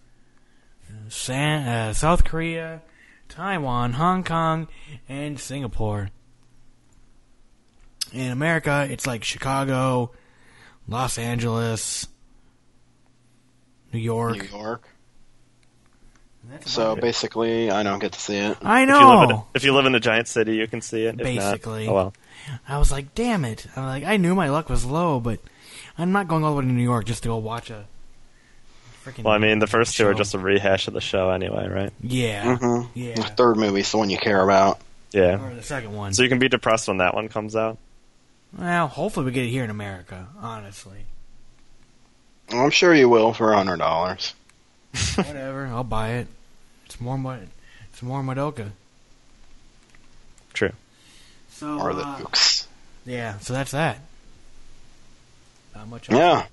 [1.08, 2.82] San, uh, South Korea,
[3.30, 4.68] Taiwan, Hong Kong,
[5.08, 6.10] and Singapore.
[8.12, 10.12] In America, it's like Chicago,
[10.88, 12.08] Los Angeles,
[13.94, 14.38] New York.
[14.38, 14.90] New York.
[16.50, 17.02] That's So it.
[17.02, 18.58] basically, I don't get to see it.
[18.62, 19.36] I If you, live in know.
[19.36, 21.16] a, if you live in a giant city, you can see it.
[21.16, 21.88] If not- Basically.
[21.88, 22.14] oh well.
[22.68, 23.66] I was like, damn it.
[23.76, 25.40] I'm like, I knew my luck was low, but
[25.98, 27.86] I'm not going all the way to New York just to go watch a
[29.04, 29.24] freaking.
[29.24, 31.92] Well, I mean, the first two are just a rehash of the show anyway, right?
[32.02, 32.56] Yeah.
[32.58, 33.16] hmm Yeah.
[33.16, 34.80] The third movie's the one you care about.
[35.12, 35.44] Yeah.
[35.46, 36.14] Or the second one.
[36.14, 37.78] So you can be depressed when that one comes out.
[38.58, 41.00] well, hopefully we get it here in America, honestly.
[42.50, 44.34] I'm sure you will for a hundred dollars.
[45.16, 46.28] Whatever, I'll buy it.
[46.88, 47.40] It's more Mo-
[47.92, 48.72] it's more Madoka.
[50.54, 50.72] True.
[51.52, 52.68] So, Or the uh, Dukes.
[53.06, 54.00] yeah, so that's that.
[55.76, 56.18] Not much else.
[56.20, 56.46] Yeah.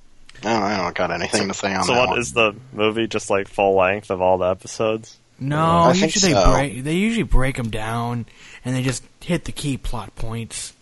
[0.42, 2.18] No, I don't got anything to say on So that what one.
[2.18, 3.06] is the movie?
[3.06, 5.16] Just like full length of all the episodes?
[5.38, 6.44] No, I think usually so.
[6.44, 6.84] they break.
[6.84, 8.26] They usually break them down,
[8.64, 10.72] and they just hit the key plot points.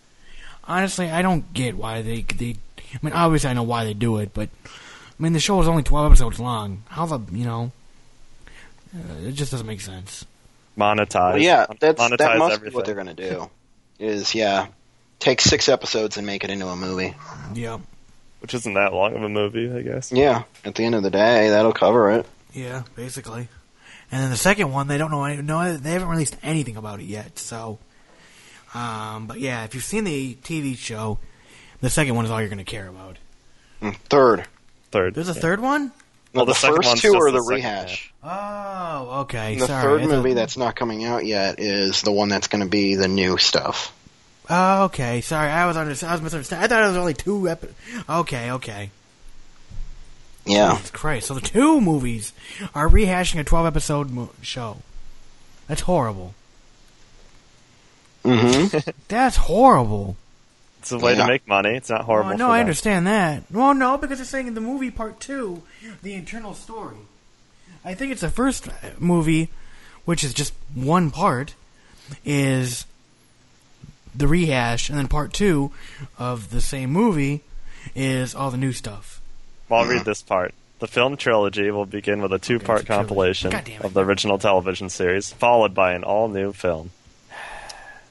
[0.65, 2.55] Honestly, I don't get why they they.
[2.93, 4.69] I mean, obviously I know why they do it, but I
[5.23, 6.83] mean the show is only twelve episodes long.
[6.89, 7.71] How the you know?
[8.95, 10.25] Uh, it just doesn't make sense.
[10.77, 11.33] Monetize.
[11.33, 12.71] Well, yeah, that's monetize that must everything.
[12.71, 13.49] be what they're gonna do.
[13.99, 14.67] Is yeah,
[15.19, 17.15] take six episodes and make it into a movie.
[17.53, 17.79] Yeah,
[18.39, 20.11] Which isn't that long of a movie, I guess.
[20.11, 22.25] Yeah, at the end of the day, that'll cover it.
[22.53, 23.47] yeah, basically.
[24.11, 25.23] And then the second one, they don't know.
[25.23, 27.39] Any, no, they haven't released anything about it yet.
[27.39, 27.79] So,
[28.75, 31.17] um, but yeah, if you've seen the TV show,
[31.81, 33.17] the second one is all you're going to care about.
[34.09, 34.45] Third,
[34.91, 35.15] Third.
[35.15, 35.41] There's a yeah.
[35.41, 35.91] third one.
[36.33, 38.13] No, Well, the, the first two are the the second rehash.
[38.23, 39.55] Oh, okay.
[39.57, 39.83] The sorry.
[39.83, 42.69] third I thought- movie that's not coming out yet is the one that's going to
[42.69, 43.93] be the new stuff.
[44.49, 45.21] Oh, okay.
[45.21, 46.63] Sorry, I was under, I was misunderstanding.
[46.63, 47.67] I thought it was only two epi-
[48.09, 48.89] Okay, okay.
[50.45, 51.27] Yeah, Jesus Christ!
[51.27, 52.33] So the two movies
[52.75, 54.79] are rehashing a twelve episode mo- show.
[55.69, 56.33] That's horrible.
[58.25, 58.65] hmm
[59.07, 60.17] That's horrible.
[60.83, 61.21] It's a way Yeah.
[61.23, 61.75] to make money.
[61.75, 62.33] It's not horrible.
[62.33, 62.65] Oh, no, I them.
[62.65, 63.43] understand that.
[63.49, 65.63] Well, no, because it's saying in the movie part two,
[66.01, 66.97] the internal story.
[67.85, 69.49] I think it's the first uh, movie,
[70.05, 71.55] which is just one part,
[72.25, 72.85] is
[74.15, 75.71] the rehash, and then part two
[76.19, 77.41] of the same movie
[77.95, 79.21] is all the new stuff.
[79.69, 80.53] Well, I'll read this part.
[80.79, 83.07] The film trilogy will begin with a two-part it's a trilogy.
[83.07, 83.85] compilation God damn it.
[83.85, 86.91] of the original television series, followed by an all-new film.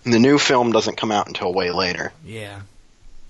[0.04, 2.12] The new film doesn't come out until way later.
[2.24, 2.62] Yeah.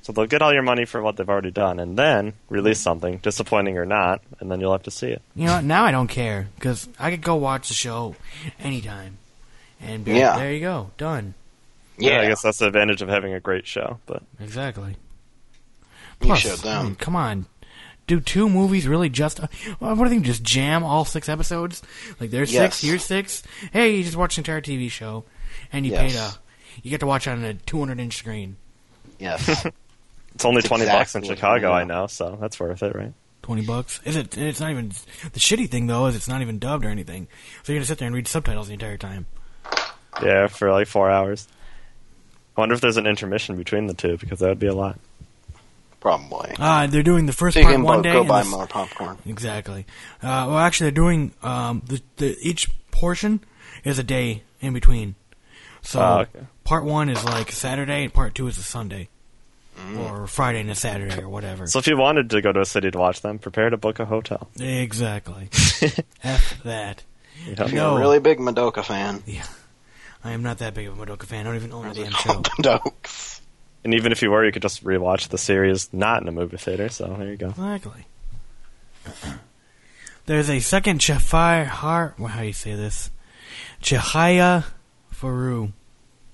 [0.03, 3.19] So they'll get all your money for what they've already done, and then release something,
[3.19, 5.23] disappointing or not, and then you'll have to see it.
[5.37, 5.65] You know what?
[5.65, 8.17] Now I don't care because I could go watch the show
[8.59, 9.19] anytime,
[9.81, 10.39] and be like, Yeah.
[10.39, 11.35] there you go, done.
[11.99, 14.01] Yeah, Yeah, I guess that's the advantage of having a great show.
[14.07, 14.97] But Exactly.
[16.21, 16.87] you Plus, showed I them.
[16.87, 17.47] mean, come on,
[18.09, 19.39] do two movies really just?
[19.39, 19.47] Uh,
[19.79, 20.25] what do you think?
[20.25, 21.81] Just jam all six episodes?
[22.19, 22.75] Like there's Yes.
[22.77, 23.43] six, here's six.
[23.73, 25.25] Hey, you just watched the entire TV show,
[25.73, 26.01] and you Yes.
[26.13, 26.33] paid a.
[26.83, 28.57] You get to watch it on a 200 inch screen.
[29.19, 29.49] Yes,
[30.35, 32.03] it's only That's twenty bucks in Chicago, I I know.
[32.03, 33.13] know, so that's worth it, right?
[33.43, 34.01] 20 bucks.
[34.05, 34.37] Is it?
[34.39, 34.89] It's not even.
[35.33, 37.27] The shitty thing though is it's not even dubbed or anything.
[37.63, 39.27] So you're gonna sit there and read subtitles the entire time.
[40.23, 41.49] Yeah, for like four hours.
[42.57, 44.99] I wonder if there's an intermission between the two because that would be a lot.
[46.01, 46.55] probably.
[46.59, 48.13] Uh, they're doing the first So you part can one bo- day.
[48.13, 49.19] go and buy the s- more popcorn.
[49.27, 49.87] Exactly.
[50.23, 53.41] Uh, well, actually, they're doing um, the, the each portion
[53.85, 55.15] is a day in between.
[55.83, 56.47] So Oh, okay.
[56.65, 59.09] part one is like Saturday, and part two is a Sunday,
[59.79, 59.99] mm.
[59.99, 61.67] or Friday and a Saturday, or whatever.
[61.67, 63.99] So if you wanted to go to a city to watch them, prepare to book
[64.01, 64.49] a hotel.
[64.59, 65.49] exactly.
[66.23, 67.03] F that.
[67.47, 67.65] You know?
[67.65, 67.89] If No.
[67.91, 69.45] you're a really big Madoka fan, Yeah.
[70.25, 71.41] I am not that big of a Madoka fan.
[71.41, 72.41] I don't even own the damn show.
[72.43, 73.41] Madokes.
[73.83, 76.57] And even if you were, you could just rewatch the series not in a movie
[76.59, 76.89] theater.
[76.89, 77.49] So there you go.
[77.49, 78.07] Exactly.
[80.27, 82.15] There's a second Chafai Har.
[82.19, 83.11] well, How do you say this?
[83.83, 84.65] Chihaya
[85.23, 85.73] Furu.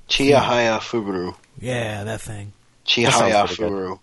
[0.09, 1.35] Chihaya Furu.
[1.61, 2.53] Yeah, that thing.
[2.87, 3.71] Chihaya sounds pretty.
[3.73, 3.99] Furu.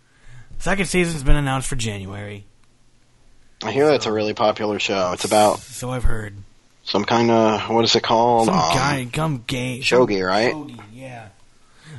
[0.59, 2.45] Second season's been announced for January.
[3.63, 5.11] I hear that's a really popular show.
[5.13, 6.35] It's about So I've heard.
[6.83, 8.45] some kind of what is it called?
[8.45, 9.81] Some Um, guy, some game.
[9.81, 10.53] shogi, right?
[10.53, 11.29] Shogi, yeah.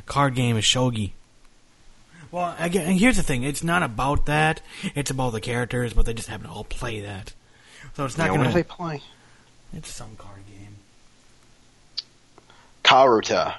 [0.07, 1.11] Card game is shogi.
[2.31, 4.61] Well, again, and here's the thing: it's not about that.
[4.95, 7.33] It's about the characters, but they just happen to all play that.
[7.97, 8.49] So it's not Yeah, gonna.
[8.49, 9.01] do they play?
[9.73, 10.36] It's some card game.
[12.87, 13.55] Karuta.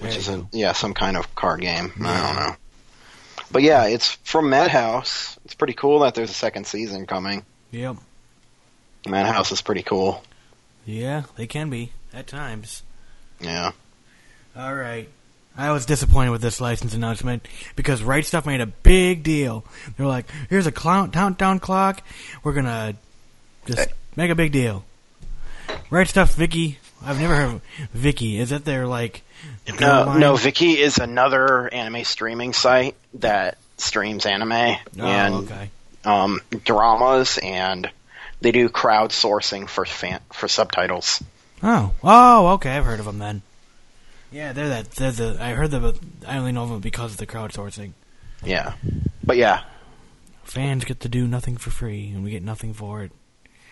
[0.00, 1.92] which is a yeah some kind of card game.
[2.02, 2.56] I don't know,
[3.52, 5.38] but yeah, it's from Madhouse.
[5.44, 7.44] It's pretty cool that there's a second season coming.
[7.70, 7.96] Yep.
[9.06, 10.22] Madhouse is pretty cool.
[10.84, 12.82] Yeah, they can be at times.
[13.40, 13.72] Yeah.
[14.56, 15.08] All right.
[15.58, 17.46] I was disappointed with this license announcement
[17.76, 19.64] because Right Stuf made a big deal.
[19.96, 22.02] They're like, "Here's a clown countdown clock.
[22.42, 22.94] We're gonna
[23.66, 24.84] just make a big deal."
[25.90, 26.78] Right Stuf, Vicky.
[27.04, 27.62] I've never heard of
[27.94, 28.38] Viki.
[28.38, 29.22] Is that their like?
[29.80, 30.20] No, line?
[30.20, 35.70] no, Viki is another anime streaming site that streams anime Oh, and okay.
[36.04, 37.88] um, dramas, and
[38.40, 41.22] they do crowdsourcing for fan- for subtitles.
[41.62, 42.70] Oh, oh, okay.
[42.76, 43.42] I've heard of them then.
[44.32, 44.90] Yeah, they're that.
[44.92, 45.36] They're the.
[45.40, 45.82] I heard them.
[45.82, 47.92] but I only know them because of the crowdsourcing.
[48.44, 48.74] Yeah,
[49.24, 49.62] but yeah,
[50.44, 53.12] Fans get to do nothing for free, and we get nothing for it.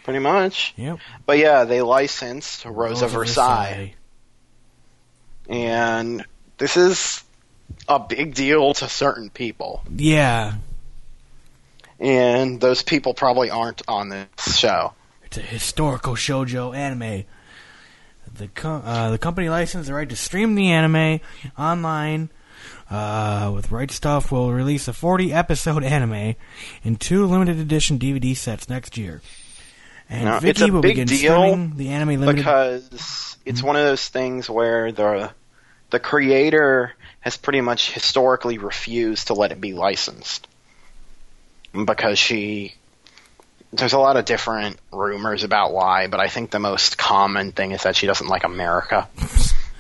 [0.05, 0.75] Pretty much.
[0.77, 0.99] Yep.
[1.27, 3.95] But yeah, they licensed Rosa, Rose of Versailles,
[5.49, 6.25] and
[6.59, 7.25] this is
[7.88, 10.55] a big deal to certain people, Yeah,
[11.99, 14.93] and those people probably aren't on this show.
[15.25, 17.25] It's a historical shoujo anime.
[18.37, 21.21] The co- uh, the company licensed the right to stream the anime
[21.59, 22.31] online.
[22.90, 26.35] Uh, with Right Stuf, will release a 40 episode anime
[26.83, 29.23] in two limited edition DVD sets next year.
[30.11, 32.37] And it's Viki a will begin deal the anime limited.
[32.37, 35.33] because it's one of those things where the
[35.90, 40.47] the creator has pretty much historically refused to let it be licensed
[41.73, 42.75] because she
[43.73, 47.73] there's a lot of different rumors about why, but I think the most common thing
[47.73, 49.09] is that she doesn't like America.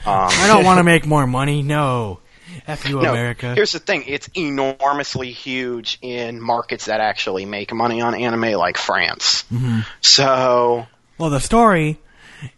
[0.06, 1.62] Um, I don't want to make more money.
[1.62, 2.20] No,
[2.66, 3.54] F you, no, America.
[3.54, 8.76] Here's the thing: it's enormously huge in markets that actually make money on anime, like
[8.76, 9.44] France.
[9.52, 9.80] Mm-hmm.
[10.00, 10.86] So
[11.18, 11.98] Well, the story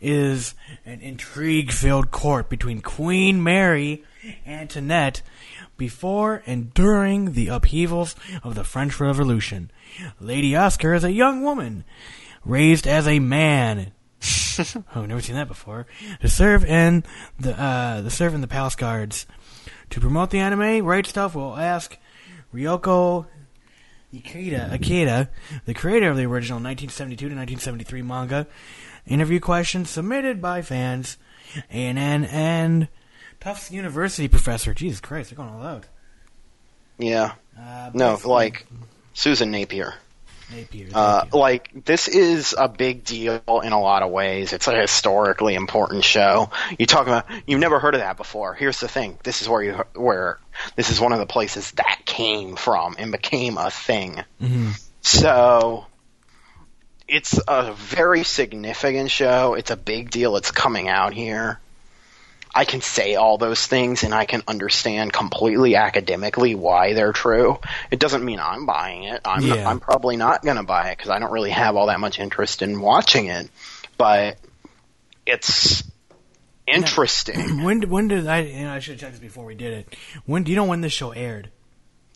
[0.00, 0.54] is
[0.84, 4.04] an intrigue-filled court between Queen Mary
[4.44, 5.22] and Antoinette
[5.76, 9.70] before and during the upheavals of the French Revolution.
[10.20, 11.84] Lady Oscar is a young woman
[12.44, 13.92] raised as a man.
[14.58, 15.86] oh, I've never seen that before.
[16.20, 17.04] To serve in
[17.38, 19.26] the uh, to serve in the palace guards.
[19.90, 21.96] To promote the anime, Right Stuf will ask
[22.54, 23.26] Riyoko
[24.14, 25.28] Ikeda, Ikeda,
[25.64, 28.46] the creator of the original 1972 to 1973 manga,
[29.06, 31.16] interview questions submitted by fans,
[31.70, 32.88] ANN, and
[33.40, 34.74] Tufts University professor.
[34.74, 35.86] Jesus Christ, they're going all out.
[36.98, 38.66] yeah, Uh, no, like
[39.14, 39.94] Susan Napier.
[40.54, 40.88] Napier.
[40.94, 44.52] Uh, like this is a big deal in a lot of ways.
[44.52, 46.50] It's a historically important show.
[46.78, 48.54] You talk about you've never heard of that before.
[48.54, 50.38] Here's the thing: this is where you where
[50.76, 54.22] this is one of the places that came from and became a thing.
[54.40, 54.80] Mhm.
[55.02, 55.86] So
[57.08, 59.54] it's a very significant show.
[59.54, 60.36] It's a big deal.
[60.36, 61.60] It's coming out here.
[62.56, 67.58] I can say all those things and I can understand completely academically why they're true.
[67.90, 69.20] It doesn't mean I'm buying it.
[69.26, 69.68] I'm Yeah.
[69.68, 72.18] I'm probably not going to buy it because I don't really have all that much
[72.18, 73.50] interest in watching it.
[73.98, 74.38] But
[75.26, 75.84] it's
[76.66, 77.62] interesting.
[77.64, 78.38] when when did I?
[78.38, 79.96] And I should have checked this before we did it.
[80.24, 81.50] When do you know when this show aired?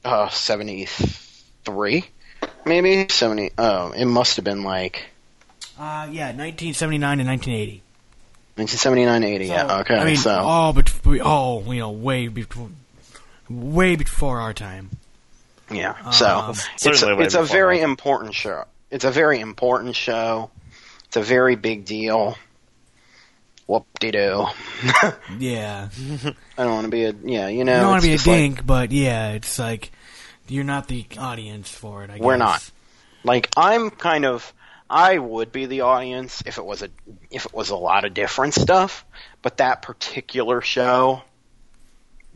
[0.02, 0.86] Uh, seventy
[1.66, 2.06] three,
[2.64, 3.50] maybe seventy.
[3.58, 5.04] Oh, it must have been like
[5.78, 7.82] Uh, yeah, 1979 to 1980.
[8.60, 9.46] 1979, 80.
[9.46, 9.78] So, yeah.
[9.80, 9.94] Okay.
[9.96, 12.68] I mean, so all but all you know, way before,
[13.48, 14.90] way before our time.
[15.70, 16.10] Yeah.
[16.10, 17.90] So Um, it's a, it's a very mine.
[17.90, 18.64] important show.
[18.90, 20.50] It's a very important show.
[21.06, 22.36] It's a very big deal.
[23.66, 24.46] Whoop de doo.
[25.38, 25.88] Yeah,
[26.58, 27.46] I don't want to be a yeah.
[27.46, 29.92] You know, I don't want to be a just like- dink, but yeah, it's like
[30.48, 32.10] you're not the audience for it.
[32.10, 32.22] I guess.
[32.24, 32.68] We're not.
[33.22, 34.52] Like I'm kind of.
[34.90, 36.88] I would be the audience if it was a
[37.30, 39.04] if it was a lot of different stuff,
[39.40, 41.22] but that particular show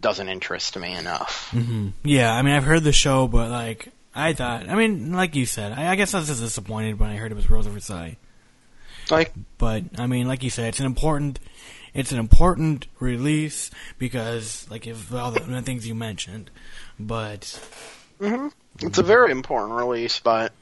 [0.00, 1.50] doesn't interest me enough.
[1.50, 5.34] hmm Yeah, I mean, I've heard the show, but like, I thought, I mean, like
[5.34, 7.66] you said, I, I guess I was just disappointed when I heard it was Rose
[7.66, 8.16] of Versailles.
[9.10, 11.40] Like But I mean, like you said, it's an important,
[11.92, 16.50] it's an important release because, like, if all the, the things you mentioned.
[17.00, 17.58] But
[18.80, 20.52] it's a very important release, but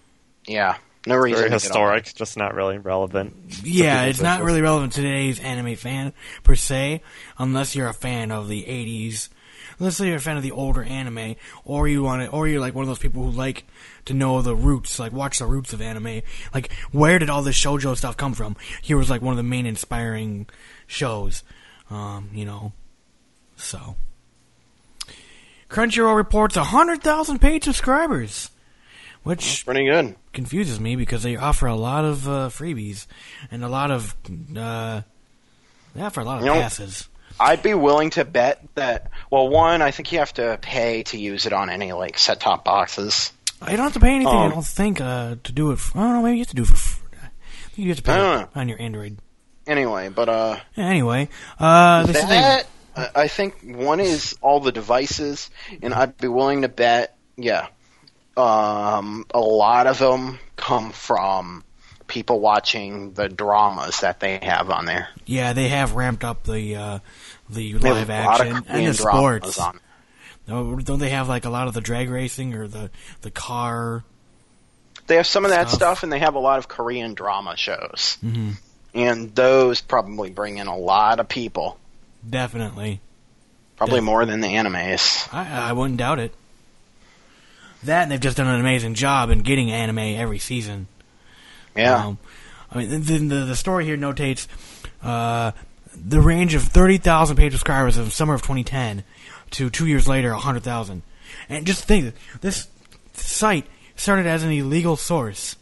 [0.47, 1.38] yeah, no reason.
[1.38, 3.34] Very to get on historic, just not really relevant.
[3.64, 7.03] yeah, it's not really relevant to today's anime fan per se,
[7.38, 9.28] unless you're a fan of the '80s.
[9.78, 12.61] Let's say you're a fan of the older anime, or you want to, or you're
[12.61, 13.64] like one of those people who like
[14.05, 16.22] to know the roots, like watch the roots of anime.
[16.55, 18.57] Like, where did all this shojo stuff come from?
[18.80, 20.46] Here was like one of the main inspiring
[20.86, 21.42] shows,
[21.90, 22.72] um, you know.
[23.57, 23.96] So,
[25.68, 28.50] Crunchyroll reports hundred thousand paid subscribers,
[29.23, 30.14] which Pretty good.
[30.33, 33.07] confuses me because they offer a lot of uh, freebies
[33.51, 34.14] and a lot of
[34.57, 35.03] uh,
[35.95, 37.09] they offer a lot of You know- passes.
[37.41, 39.11] I'd be willing to bet that.
[39.31, 42.41] Well, one, I think you have to pay to use it on any like set
[42.41, 43.33] top boxes.
[43.62, 44.27] You don't have to pay anything.
[44.35, 45.79] I Um, don't think uh, to do it.
[45.79, 46.23] For, I don't know.
[46.23, 47.01] Maybe you have to do it for.
[47.23, 47.29] I
[47.75, 49.16] you have to pay I on your Android.
[49.66, 52.66] Anyway, but uh, anyway, uh, this is the that
[52.97, 55.49] I I think one is all the devices,
[55.81, 57.68] and I'd be willing to bet, yeah,
[58.37, 61.64] um, a lot of them come from
[62.07, 65.09] people watching the dramas that they have on there.
[65.26, 66.99] Yeah, they have ramped up the uh,
[67.49, 69.59] the live a lot of action and the sports.
[70.49, 72.91] No, Don't they have like a lot of the drag racing or the
[73.22, 74.03] the car?
[75.07, 75.78] They have some of that Stuff.
[75.78, 78.53] stuff, and they have a lot of Korean drama shows, hmm
[78.95, 81.78] and those probably bring in a lot of people,
[82.28, 83.01] Definitely,
[83.76, 85.33] probably Def- more than the animes.
[85.33, 86.35] I, I wouldn't doubt it.
[87.85, 90.87] That and they've just done an amazing job in getting anime every season.
[91.76, 92.18] Yeah, Um,
[92.70, 94.47] I mean, the, the, the story here notates
[95.03, 95.53] uh,
[95.95, 99.05] the range of 30,000 paid subscribers in summer of 2010
[99.53, 101.03] to two years later, 100,000.
[101.49, 102.68] And just think, this
[103.14, 103.66] site
[103.97, 105.57] started as an illegal source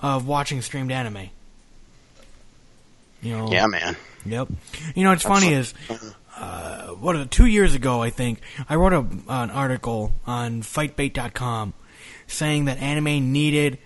[0.00, 1.30] of watching streamed anime.
[3.22, 3.96] You know, yeah, man.
[4.24, 4.48] Yep.
[4.94, 5.74] You know what's funny is,
[6.36, 11.74] uh, what two years ago I think I wrote a, an article on FightBait.com
[12.26, 13.78] saying that anime needed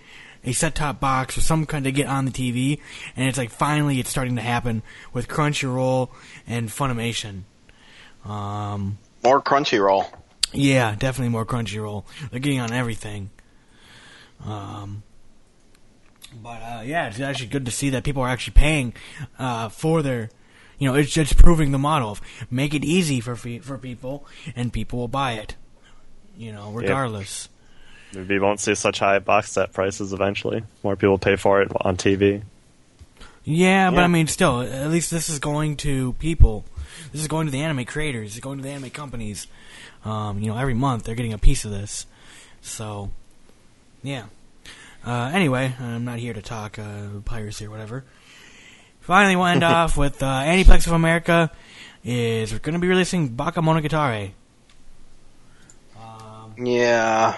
[0.43, 2.79] a set-top box or some kind to get on the TV,
[3.15, 4.81] and it's like finally it's starting to happen
[5.13, 6.09] with Crunchyroll
[6.47, 7.43] and Funimation.
[8.25, 10.11] Um, More Crunchyroll.
[10.51, 12.05] yeah, definitely more Crunchyroll.
[12.31, 13.29] They're getting on everything.
[14.43, 15.03] Um,
[16.41, 18.93] but uh, yeah, it's actually good to see that people are actually paying
[19.37, 20.29] uh, for their.
[20.81, 24.25] You know, it's just proving the model of make it easy for for people,
[24.55, 25.55] and people will buy it.
[26.35, 27.49] You know, regardless.
[28.15, 30.63] Maybe you won't see such high box set prices eventually.
[30.81, 32.41] More people pay for it on TV.
[33.43, 36.65] Yeah, but I mean, still, at least this is going to people.
[37.11, 38.31] This is going to the anime creators.
[38.31, 39.45] It's going to the anime companies.
[40.03, 42.07] Um, you know, every month they're getting a piece of this.
[42.63, 43.11] So,
[44.01, 44.25] yeah.
[45.05, 48.03] Uh, anyway, I'm not here to talk uh, piracy or whatever.
[49.01, 51.51] Finally, we'll end off with uh, Aniplex of America
[52.03, 54.31] is going to be releasing Bakemonogatari.
[55.99, 57.37] Um, Yeah,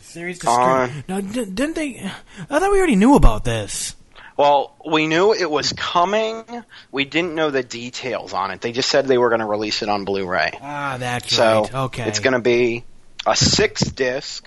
[0.00, 1.04] series to Uh, stream.
[1.08, 2.10] Now, d- didn't they?
[2.48, 3.94] I thought we already knew about this.
[4.36, 6.44] Well, we knew it was coming.
[6.90, 8.62] We didn't know the details on it.
[8.62, 10.52] They just said they were going to release it on Blu-ray.
[10.62, 11.74] Ah, that's So right.
[11.74, 12.08] Okay.
[12.08, 12.84] it's going to be
[13.26, 14.44] a six-disc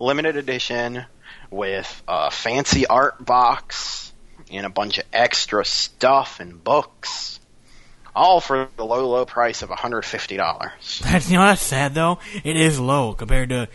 [0.00, 1.04] limited edition
[1.50, 4.11] with a fancy art box
[4.58, 7.40] and a bunch of extra stuff and books,
[8.14, 11.00] all for the low, low price of $150.
[11.00, 12.18] That's you know that's sad though.
[12.44, 13.68] It is low compared to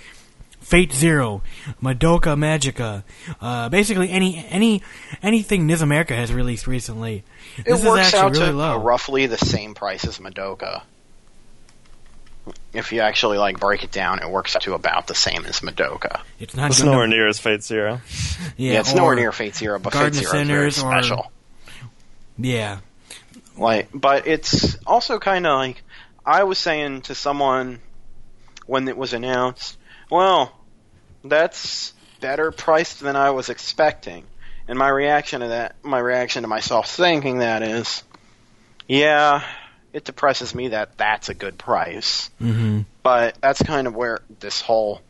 [0.67, 1.43] Fate Zero,
[1.81, 3.03] Madoka Magica,
[3.39, 4.83] uh, basically any any
[5.23, 7.23] anything NIS America has released recently.
[7.57, 10.81] It This is works actually out really to roughly the same price as Madoka.
[12.73, 15.61] If you actually like break it down, it works out to about the same as
[15.61, 16.21] Madoka.
[16.39, 18.01] It's not It's Gundam- nowhere near as Fate Zero.
[18.57, 20.77] Yeah, Yeah, it's nowhere near Fate Zero, but Garden Fate of Zero is very Sinners
[20.83, 21.31] or- special.
[22.37, 22.79] Yeah,
[23.57, 25.81] Like, but it's also kind of like
[26.25, 27.79] I was saying to someone
[28.67, 29.77] when it was announced.
[30.11, 30.51] Well,
[31.23, 34.23] that's better priced than I was expecting,
[34.67, 38.03] and my reaction to that, my reaction to myself thinking that is,
[38.87, 39.43] yeah,
[39.97, 42.29] it depresses me that that's a good price.
[42.39, 45.01] hmm But that's kind of where this whole,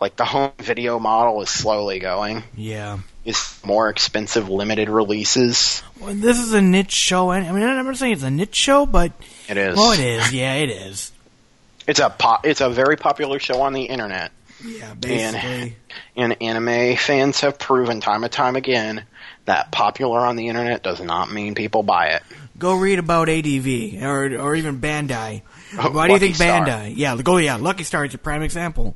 [0.00, 2.42] like the home video model is slowly going.
[2.56, 2.98] yeah.
[3.24, 5.80] Is more expensive limited releases.
[6.00, 7.30] Well, this is a niche show.
[7.30, 9.12] and- I mean, I'm not saying it's a niche show, but
[9.48, 9.76] It is.
[9.76, 10.32] well, it is.
[10.32, 11.12] Yeah, it is.
[11.86, 12.46] It's a pop.
[12.46, 14.30] It's a very popular show on the internet,
[14.64, 15.74] Yeah, basically.
[16.16, 19.04] and anime fans have proven time and time again
[19.44, 22.22] that popular on the internet does not mean people buy it.
[22.58, 25.42] Go read about ADV or or even Bandai.
[25.78, 26.64] Oh, Why do you think Star.
[26.66, 26.92] Bandai?
[26.96, 27.56] Yeah, go yeah.
[27.56, 28.94] Lucky Star is a prime example.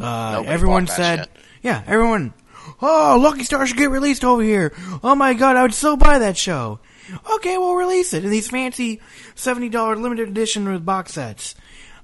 [0.00, 1.30] Uh, everyone said, shit.
[1.62, 2.32] yeah, everyone.
[2.80, 4.72] Oh, Lucky Star should get released over here.
[5.02, 6.78] Oh my god, I would still buy that show.
[7.34, 9.00] Okay, we'll release it in these fancy
[9.34, 11.54] seventy dollar limited edition with box sets.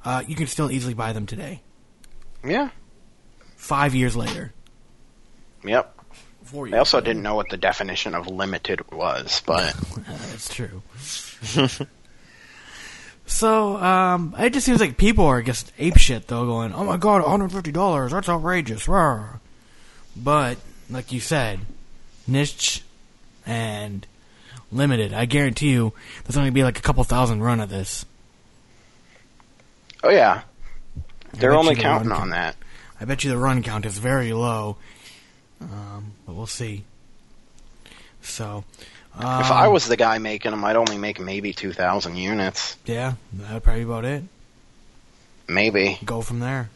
[0.05, 1.63] Uh, you can still easily buy them today.
[2.45, 2.71] Yeah.
[3.57, 4.53] Five years later.
[5.65, 5.95] Yep.
[6.45, 9.75] Four I also didn't know what the definition of limited was, but
[10.07, 10.83] That's true.
[13.27, 16.97] so, um, it just seems like people are just ape shit though, going, "Oh my
[16.99, 18.13] god, one hundred fifty dollars?
[18.13, 19.41] That's outrageous!" Rawr.
[20.17, 20.59] But,
[20.91, 21.61] like you said,
[22.27, 22.83] niche
[23.47, 24.07] and
[24.71, 25.13] limited.
[25.13, 25.93] I guarantee you,
[26.25, 28.05] there's only gonna be like a couple thousand run of this.
[30.03, 30.43] oh yeah,
[31.33, 32.57] they're only you the counting run on that.
[33.01, 34.77] I bet you the run count is very low.
[35.73, 36.85] Um, but we'll see.
[38.23, 38.65] So,
[39.17, 42.77] if Um, I was the guy making them, I'd only make maybe 2,000 units.
[42.85, 44.25] yeah, that'd probably be about it.
[45.49, 45.99] Maybe.
[46.05, 46.71] Go from there.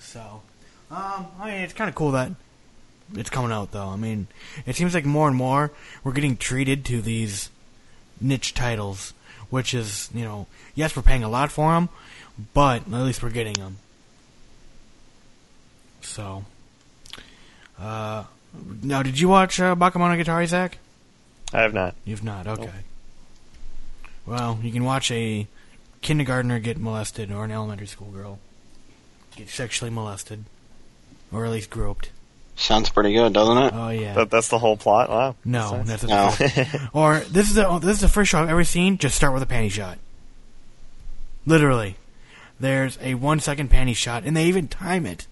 [0.00, 0.42] So,
[0.90, 2.32] um, I mean, it's kind of cool that
[3.16, 3.88] it's coming out, though.
[3.88, 4.28] I mean,
[4.64, 5.72] it seems like more and more
[6.02, 7.50] we're getting treated to these
[8.20, 9.12] niche titles,
[9.50, 11.88] which is, you know, yes, we're paying a lot for them,
[12.54, 13.76] but at least we're getting them.
[16.00, 16.44] So,
[17.78, 18.24] uh,
[18.82, 20.78] now, did you watch uh, Bakemonogatari, Zach?
[21.52, 21.94] I have not.
[22.04, 22.70] You've not, okay.
[24.26, 25.46] Well, you can watch a
[26.00, 28.38] kindergartner get molested or an elementary school girl
[29.36, 30.44] get sexually molested,
[31.32, 32.10] or at least groped.
[32.56, 33.72] Sounds pretty good, doesn't it?
[33.74, 34.14] Oh yeah.
[34.14, 35.10] That, that's the whole plot.
[35.10, 35.34] Wow.
[35.44, 36.32] no, that's a, No.
[36.92, 38.96] or this is the oh, this is the first show I've ever seen.
[38.96, 39.98] Just start with a panty shot.
[41.46, 41.96] Literally,
[42.60, 45.26] there's a one second panty shot, and they even time it.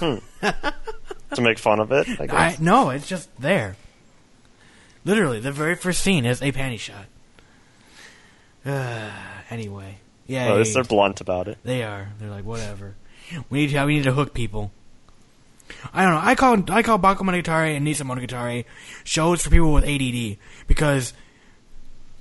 [0.00, 2.06] To make fun of it.
[2.20, 3.76] I I no, it's just there.
[5.04, 7.06] Literally, the very first scene is a panty shot.
[8.64, 9.10] Uh,
[9.50, 11.58] anyway, yeah, Well, at least they're blunt about it.
[11.64, 12.10] They are.
[12.18, 12.94] They're like whatever.
[13.50, 13.84] We need to.
[13.84, 14.70] We need to hook people.
[15.92, 16.20] I don't know.
[16.22, 18.64] I call I call Bakemonogatari and Nisemonogatari
[19.02, 20.36] shows for people with ADD
[20.66, 21.14] because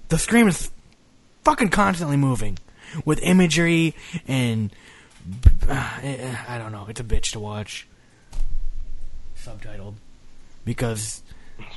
[0.10, 0.72] the screen is
[1.44, 2.58] fucking constantly moving
[3.06, 3.96] with imagery
[4.28, 4.74] and
[5.70, 6.86] Eh, eh, I don't know.
[6.90, 7.88] It's a bitch to watch.
[9.38, 9.94] Subtitled
[10.66, 11.22] because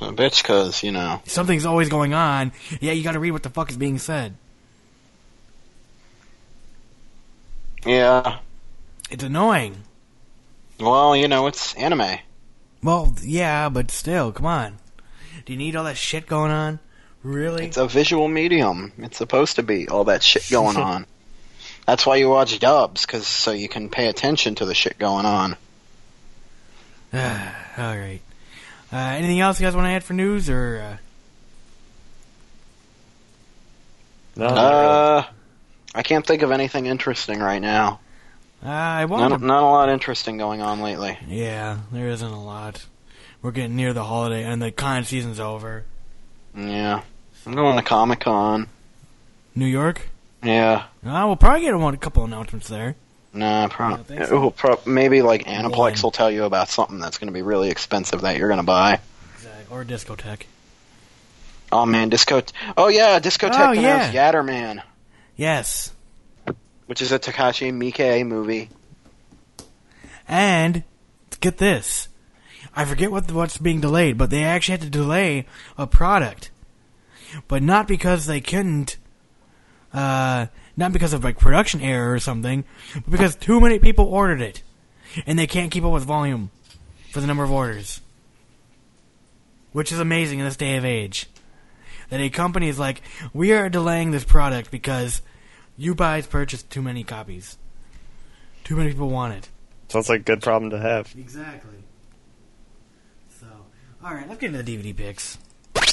[0.01, 1.21] A bitch, because, you know.
[1.25, 2.51] something's always going on.
[2.81, 4.35] Yeah, you got to read what the fuck is being said.
[7.85, 8.39] Yeah.
[9.09, 9.77] It's annoying.
[10.79, 12.19] Well, you know, it's anime.
[12.83, 14.77] Well, yeah, but still, come on.
[15.45, 16.79] Do you need all that shit going on?
[17.23, 17.65] Really?
[17.65, 18.91] It's a visual medium.
[18.97, 21.05] It's supposed to be all that shit going on.
[21.87, 25.25] That's why you watch dubs, cause so you can pay attention to the shit going
[25.25, 25.55] on.
[27.13, 27.19] all
[27.97, 28.19] right.
[28.91, 30.97] Uh, anything else you guys want to add for news, or uh,
[34.35, 35.19] No, not really.
[35.19, 35.23] Uh,
[35.95, 37.99] I can't think of anything interesting right now.
[38.63, 39.45] uh, I want Not, to?
[39.45, 41.17] not a lot interesting going on lately.
[41.27, 42.85] Yeah, there isn't a lot.
[43.41, 45.85] We're getting near the holiday, and the con season's over.
[46.55, 47.01] Yeah.
[47.45, 48.67] I'm going to Comic Con.
[49.55, 50.09] New York.
[50.43, 50.83] Yeah.
[51.05, 52.95] Uh, we'll probably get one, a couple announcements there.
[53.33, 54.49] Nah, You pro- so?
[54.51, 55.95] pro- maybe like Aniplex One.
[56.03, 58.63] will tell you about something that's going to be really expensive that you're going to
[58.63, 58.99] buy.
[59.69, 60.43] Or Discotek.
[61.71, 62.41] Oh man, Disco.
[62.77, 64.11] oh yeah, Discotek Oh, yeah.
[64.13, 64.81] Yatterman,
[65.35, 65.91] Yes,
[66.85, 68.69] which is a Takashi Miike movie.
[70.27, 70.83] and
[71.41, 72.07] get this.
[72.75, 75.45] I forget what what's being delayed, but they actually had to delay
[75.77, 76.49] a product,
[77.49, 78.97] but not because they couldn't.
[79.97, 80.45] Uh,
[80.75, 84.61] not because of like production error or something, but because too many people ordered it,
[85.25, 86.51] and they can't keep up with volume
[87.09, 88.01] for the number of orders.
[89.71, 91.25] Which is amazing in this day of age.
[92.09, 93.01] That a company is like,
[93.33, 95.23] we are delaying this product because
[95.77, 97.57] you guys purchased too many copies.
[98.63, 99.49] Too many people want it.
[99.87, 101.11] Sounds like a good problem to have.
[101.17, 101.83] Exactly.
[103.39, 103.47] So,
[104.05, 105.39] alright, let's get into the DVD picks.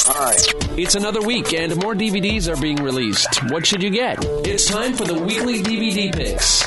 [0.07, 3.43] All right, It's another week and more DVDs are being released.
[3.51, 4.19] What should you get?
[4.47, 6.63] It's time for the weekly DVD picks.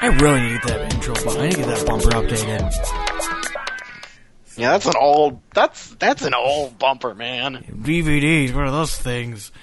[0.00, 2.72] I really need that intro, but I need to get that bumper updated.
[4.56, 5.40] yeah, that's an old.
[5.54, 7.64] That's that's an old bumper, man.
[7.82, 9.52] DVDs, what are those things?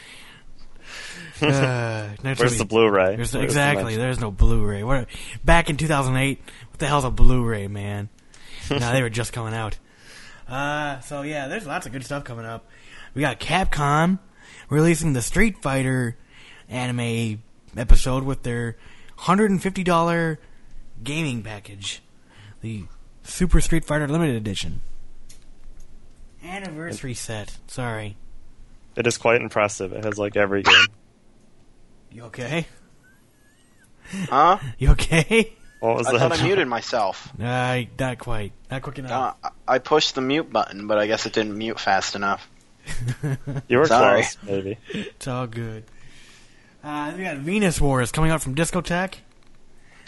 [1.41, 3.17] Uh, Where's the Blu-ray?
[3.17, 3.83] There's the- Where's exactly.
[3.85, 4.83] next- there's no Blu-ray.
[4.83, 5.07] What,
[5.43, 6.39] back in 2008,
[6.69, 8.07] what the hell's a Blu-ray, man?
[8.71, 9.77] nah, they were just coming out.
[10.47, 12.65] Uh, so yeah, there's lots of good stuff coming up.
[13.13, 14.19] We got Capcom
[14.69, 16.17] releasing the Street Fighter
[16.67, 17.43] anime
[17.77, 18.77] episode with their
[19.19, 20.37] $150
[21.03, 22.01] gaming package,
[22.61, 22.85] the
[23.23, 24.81] Super Street Fighter Limited Edition.
[26.43, 27.57] Anniversary set.
[27.67, 28.17] Sorry.
[28.95, 29.93] It is quite impressive.
[29.93, 30.85] It has like every game.
[32.11, 32.67] You okay?
[34.29, 34.57] Huh?
[34.77, 35.53] You okay?
[35.79, 36.19] What was I that?
[36.19, 37.31] thought I muted myself.
[37.41, 38.53] Uh, not quite.
[38.71, 39.35] Not quick enough.
[39.43, 42.47] Uh, I pushed the mute button, but I guess it didn't mute fast enough.
[43.67, 44.21] You were Sorry.
[44.21, 44.77] close, maybe.
[44.89, 45.83] It's all good.
[46.83, 49.15] Uh, we got Venus Wars coming out from Discotek.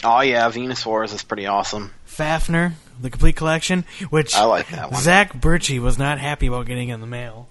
[0.04, 1.92] Oh yeah, Venus Wars is pretty awesome.
[2.06, 5.00] Fafner, the complete collection, which I like that one.
[5.00, 7.48] Zach Birchie was not happy about getting in the mail.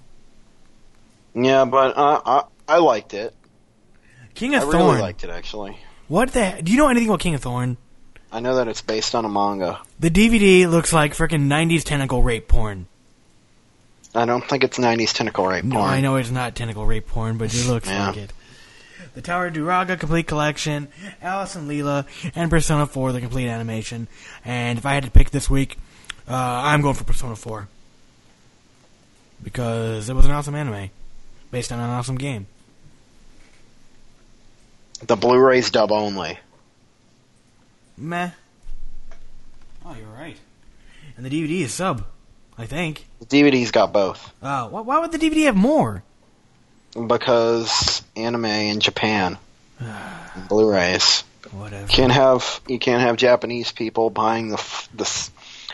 [1.34, 3.34] Yeah, but uh, I, I liked it.
[4.36, 5.00] King of I of really Thorn.
[5.00, 5.78] liked it actually.
[6.08, 6.60] What the?
[6.64, 7.78] Do you know anything about King of Thorn?
[8.32, 9.80] I know that it's based on a manga.
[10.00, 12.88] The DVD looks like freaking '90s tentacle rape porn.
[14.16, 15.90] I don't think it's '90s tentacle rape No, porn.
[15.90, 18.08] I know it's not tentacle rape porn, but it looks Yeah.
[18.08, 18.34] like it.
[19.14, 20.90] The Tower of Druaga complete collection,
[21.22, 22.06] Alice and Leela,
[22.36, 24.08] and Persona 4 the complete animation.
[24.44, 25.78] And if I had to pick this week,
[26.30, 27.68] uh, I'm going for Persona 4.
[29.44, 30.90] because it was an awesome anime
[31.52, 32.48] based on an awesome game.
[35.06, 36.40] The Blu-ray's dub only.
[37.98, 38.32] Meh.
[39.86, 40.38] Oh, you're right.
[41.16, 42.06] And the DVD is sub,
[42.58, 43.06] I think.
[43.20, 46.04] The DVD's got both Uh, why, why would the DVD have more?
[47.08, 49.38] because anime in Japan,
[50.50, 51.24] Blu-rays.
[51.52, 51.88] Whatever.
[51.88, 55.30] Can't have you can't have Japanese people buying the the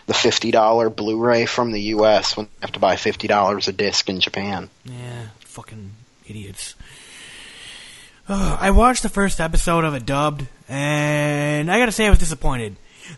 [0.07, 2.35] the fifty dollar Blu-ray from the U.S.
[2.35, 4.69] when they have to buy fifty dollars a disc in Japan.
[4.85, 5.91] Yeah, fucking
[6.27, 6.75] idiots.
[8.27, 12.75] I watched the first episode of it dubbed, and I gotta say I was disappointed.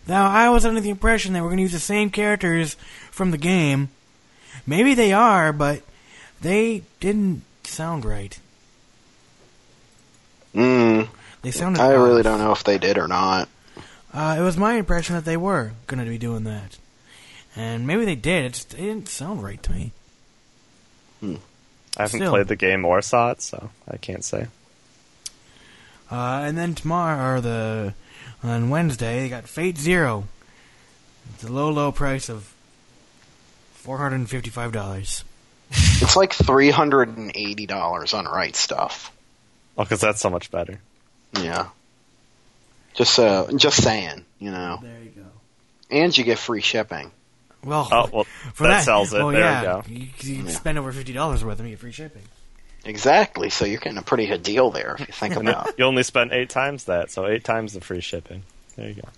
[0.08, 2.76] Now, I was under the impression they were gonna use the same characters
[3.12, 3.90] from the game.
[4.66, 5.82] Maybe they are, but
[6.42, 8.38] they didn't sound right.
[10.56, 11.08] Mm,
[11.42, 11.82] They sounded.
[11.82, 12.24] I really off.
[12.24, 13.50] don't know if they did or not.
[14.14, 16.78] Uh, it was my impression that they were gonna be doing that,
[17.56, 18.46] and maybe they did.
[18.46, 19.92] It just it didn't sound right to me.
[21.20, 21.36] Hmm.
[21.98, 22.32] I haven't Still.
[22.32, 24.48] played the game or saw it, so I can't say.
[26.12, 27.94] Uh, and then tomorrow, or the
[28.44, 30.26] on Wednesday, they got Fate Zero.
[31.34, 32.54] It's a low, low price of
[33.74, 35.24] four hundred and fifty-five dollars.
[35.72, 39.10] It's like three hundred and eighty dollars on Right Stuf.
[39.78, 40.80] Oh, because that's so much better.
[41.40, 41.70] Yeah.
[42.94, 44.80] Just uh, just saying, you know.
[44.84, 45.26] There you go.
[45.90, 47.12] And you get free shipping.
[47.64, 48.24] Well, Oh, well,
[48.54, 49.18] for that sells it.
[49.18, 50.02] Well, There yeah, we go.
[50.02, 50.50] You, you Yeah.
[50.52, 52.22] spend over fifty dollars worth and you get free shipping.
[52.86, 53.50] Exactly.
[53.50, 55.76] So you're getting a pretty good deal there if you think about it.
[55.78, 58.44] You only spent eight times that, so eight times the free shipping.
[58.76, 59.10] There you go.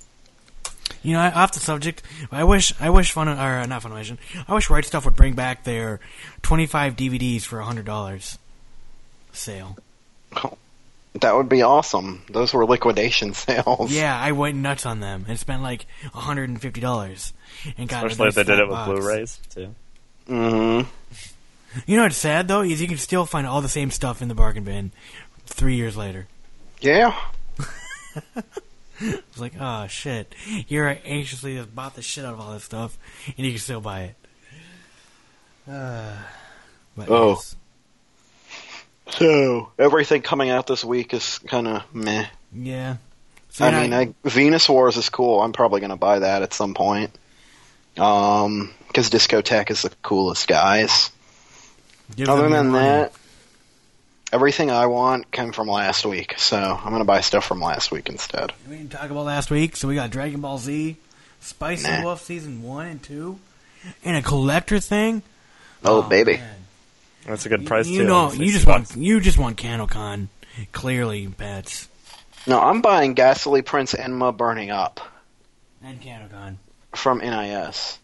[1.01, 2.01] You know, off the subject,
[2.31, 4.17] I wish I wish Fun or uh, not Funimation.
[4.47, 5.99] I wish Right Stuf would bring back their
[6.41, 8.37] twenty-five DVDs for hundred dollars
[9.31, 9.77] sale.
[11.21, 12.23] That would be awesome.
[12.29, 13.89] Those were liquidation sales.
[13.89, 17.31] Yeah, I went nuts on them and spent like hundred and fifty dollars
[17.77, 18.91] and got Especially if they did it with box.
[18.91, 19.75] Blu-rays too.
[20.27, 20.81] hmm
[21.85, 24.27] You know what's sad though is you can still find all the same stuff in
[24.27, 24.91] the bargain bin
[25.45, 26.27] three years later.
[26.81, 27.15] Yeah.
[29.01, 30.33] It's like, oh shit,
[30.69, 32.97] you're anxiously just bought the shit out of all this stuff,
[33.37, 34.15] and you can still buy it.
[35.69, 36.13] Uh,
[37.09, 37.29] Oh.
[37.31, 37.55] yes.
[39.09, 42.27] So everything coming out this week is kind of meh.
[42.53, 42.97] yeah.
[43.49, 45.41] So I mean, I, Venus Wars is cool.
[45.41, 47.11] I'm probably going to buy that at some point.
[47.97, 51.09] Um, because Discotek is the coolest guys.
[52.15, 53.13] Give Other than that,
[54.31, 57.91] everything I want came from last week, so I'm going to buy stuff from last
[57.91, 58.53] week instead.
[58.69, 60.97] we didn't talk about last week, so we got Dragon Ball Z,
[61.41, 62.03] Spicy Nah.
[62.03, 63.39] Wolf season one and two,
[64.03, 65.23] and a collector thing.
[65.83, 66.37] Oh, baby.
[66.37, 66.55] man.
[67.25, 68.07] That's a good price You too.
[68.07, 68.91] know, you just bucks.
[68.95, 70.27] want you just want Kanokon,
[70.73, 71.87] clearly, pets
[72.45, 74.99] No, I'm buying Ghastly Prince Enma Burning Up
[75.83, 76.57] and Kanokon.
[76.93, 77.97] from NIS.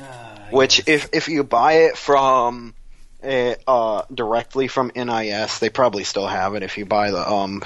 [0.00, 0.04] Uh,
[0.50, 0.88] Which, yes.
[0.88, 2.74] if if you buy it from
[3.22, 6.62] uh, uh, directly from NIS, they probably still have it.
[6.62, 7.60] If you buy the um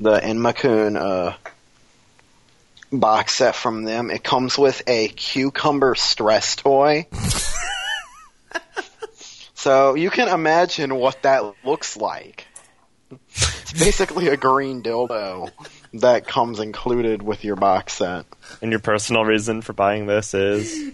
[0.00, 1.36] the Enmakun uh
[2.92, 7.06] box set from them, it comes with a cucumber stress toy.
[9.54, 12.46] so you can imagine what that looks like.
[13.10, 15.50] It's basically a green dildo
[15.94, 18.26] that comes included with your box set.
[18.60, 20.92] And your personal reason for buying this is?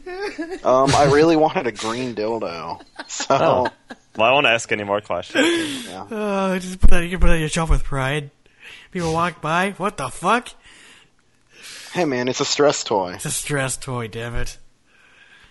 [0.64, 3.26] Um, I really wanted a green dildo, so.
[3.30, 3.68] Oh.
[4.16, 5.86] Well, I won't ask any more questions.
[5.88, 6.02] Yeah.
[6.04, 8.30] Uh, just put that, you can put that on your shelf with pride.
[8.92, 10.48] People walk by, what the fuck?
[11.92, 13.14] Hey man, it's a stress toy.
[13.14, 14.58] It's a stress toy, damn it.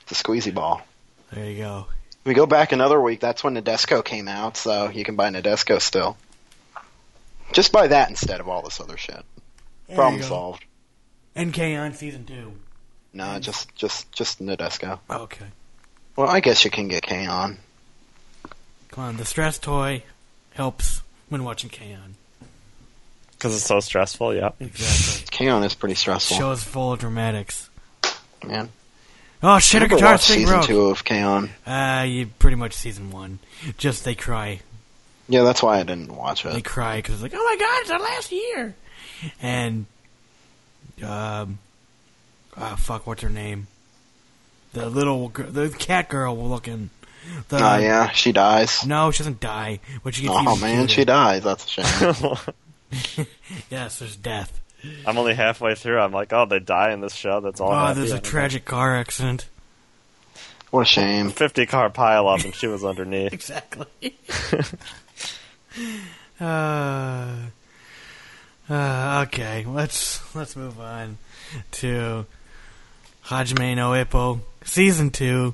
[0.04, 0.82] It's a squeezy ball.
[1.32, 1.88] There you go.
[2.26, 3.20] We go back another week.
[3.20, 6.16] That's when Nadesico came out, so you can buy Nadesico still.
[7.52, 9.24] Just buy that instead of all this other shit.
[9.88, 10.28] There Problem you go.
[10.30, 10.66] solved.
[11.39, 12.54] NK on season two.
[13.14, 15.00] No, just just just Nadesico.
[15.10, 15.46] Okay.
[16.16, 17.58] Well, I guess you can get K-On.
[18.91, 20.04] Come on, the stress toy
[20.54, 22.16] helps when watching K-On.
[23.32, 24.52] Because it's so stressful, yeah.
[24.60, 25.26] Exactly.
[25.32, 27.70] K-On is pretty stressful, Show is full of dramatics.
[28.46, 28.70] man.
[29.41, 30.68] Oh shit, a Never guitar watched string season broke.
[30.68, 31.50] two of K-On.
[31.68, 33.39] Uh, you pretty much season one.
[33.78, 34.62] Just they cry.
[35.30, 36.54] Yeah, that's why I didn't watch it.
[36.54, 38.76] They cry because it's like, oh my god, it's our last year.
[39.42, 39.86] And,
[41.02, 41.60] um,
[42.58, 43.68] ah, fuck, what's her name?
[44.74, 46.90] The little, gir- the cat girl looking.
[47.48, 48.86] The, Oh yeah, she dies.
[48.86, 49.80] No, she doesn't die.
[50.04, 51.44] But she gets Oh even man, she dies.
[51.44, 52.36] That's a shame.
[53.72, 54.60] Yes, there's death.
[55.08, 56.00] I'm only halfway through.
[56.00, 57.40] I'm like, oh, they die in this show.
[57.40, 57.72] That's all.
[57.72, 59.48] Oh, happy there's a tragic car accident.
[60.72, 61.30] what a shame.
[61.30, 63.32] 50 car pile up, and she was underneath.
[63.34, 63.88] Exactly.
[66.40, 67.36] uh,
[68.70, 71.18] uh, okay, let's let's move on
[71.72, 72.26] to
[73.26, 75.54] Hajime no Ippo season two,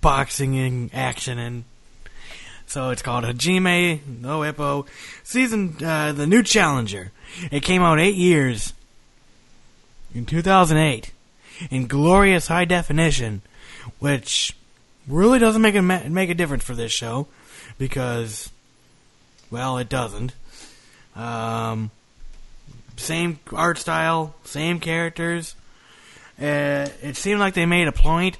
[0.00, 1.64] boxing in action, and
[2.66, 4.86] so it's called Hajime no Ippo
[5.22, 7.10] season, uh, the new challenger.
[7.50, 8.72] It came out eight years
[10.14, 11.12] in 2008
[11.70, 13.42] in glorious high definition,
[13.98, 14.56] which
[15.06, 17.26] really doesn't make a make a difference for this show
[17.78, 18.50] because,
[19.54, 20.32] well, it doesn't.
[21.14, 21.92] Um,
[22.96, 25.54] same art style, same characters.
[26.42, 28.36] Uh, it seemed like they made a point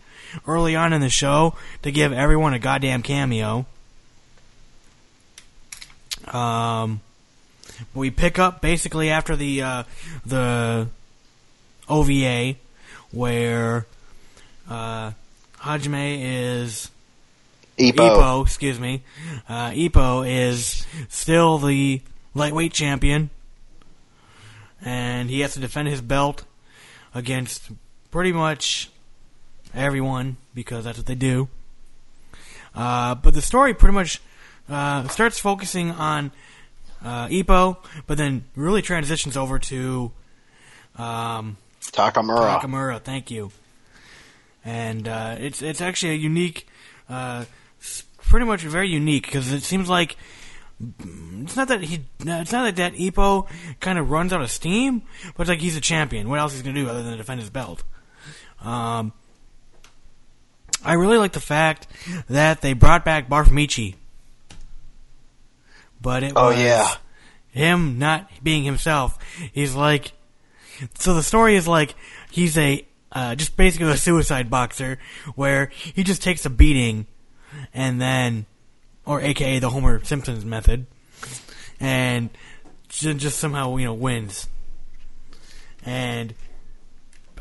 [0.48, 3.64] early on in the show to give everyone a goddamn cameo.
[6.26, 7.00] Um,
[7.94, 9.82] we pick up basically after the uh,
[10.26, 10.88] the
[11.88, 12.56] OVA
[13.12, 13.86] where
[14.68, 15.12] uh,
[15.60, 16.90] Hajime is
[17.78, 19.02] Ippo, excuse me.
[19.48, 19.72] Uh,
[20.26, 22.00] is still the
[22.34, 23.30] lightweight champion,
[24.84, 26.44] and he has to defend his belt
[27.14, 27.70] against
[28.10, 28.90] pretty much
[29.74, 31.48] everyone because that's what they do.
[32.74, 34.20] Uh, but the story pretty much
[34.68, 36.32] uh, starts focusing on
[37.04, 37.28] uh,
[38.06, 40.10] but then really transitions over to
[40.96, 42.60] um, Takamura.
[42.60, 43.00] Nakamura.
[43.00, 43.52] Thank you.
[44.64, 46.66] And uh, it's it's actually a unique,
[47.08, 47.44] uh,
[48.28, 50.16] pretty much very unique because it seems like
[51.40, 53.48] it's not that he, it's not like that Ippo
[53.80, 55.02] kind of runs out of steam,
[55.36, 56.28] but it's like he's a champion.
[56.28, 57.82] What else he's gonna do other than defend his belt?
[58.62, 59.12] Um,
[60.84, 61.86] I really like the fact
[62.28, 63.94] that they brought back Barf Michi,
[66.00, 66.94] but it Oh, was yeah.
[67.50, 69.18] him not being himself.
[69.52, 70.12] He's like,
[70.98, 71.94] so the story is like
[72.30, 74.98] he's a uh, just basically a suicide boxer
[75.36, 77.06] where he just takes a beating
[77.72, 78.46] and then,
[79.06, 80.86] or AKA the Homer Simpsons method,
[81.80, 82.30] and
[82.88, 84.48] just somehow you know wins.
[85.84, 86.34] And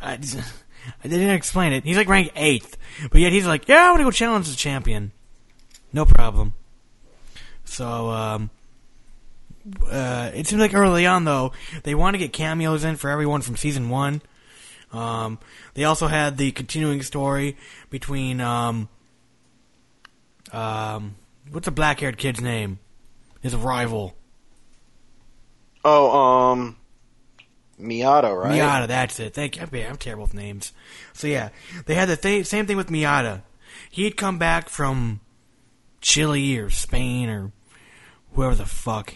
[0.02, 0.14] I,
[1.04, 1.84] I didn't explain it.
[1.84, 2.78] He's like ranked eighth,
[3.12, 5.12] but yet he's like, yeah, I'm gonna go challenge the champion.
[5.92, 6.54] No problem.
[7.66, 8.50] So, um,
[9.90, 11.54] uh, it seems like early on though
[11.84, 14.22] they want to get cameos in for everyone from season one.
[14.92, 15.40] Um,
[15.74, 17.58] they also had the continuing story
[17.90, 18.90] between um,
[20.52, 21.16] um,
[21.52, 22.80] what's the black-haired kid's name?
[23.42, 24.16] His rival,
[25.86, 26.12] Oh,
[26.52, 26.78] um,
[27.80, 28.54] Miyata, right?
[28.54, 28.88] Miyata.
[28.88, 29.34] That's it.
[29.34, 29.64] Thank you.
[29.84, 30.72] I'm terrible with names.
[31.12, 31.50] So yeah,
[31.86, 33.42] they had the th- same thing with Miyata.
[33.90, 35.20] He'd come back from
[36.00, 37.52] Chile or Spain or
[38.34, 39.16] whoever the fuck.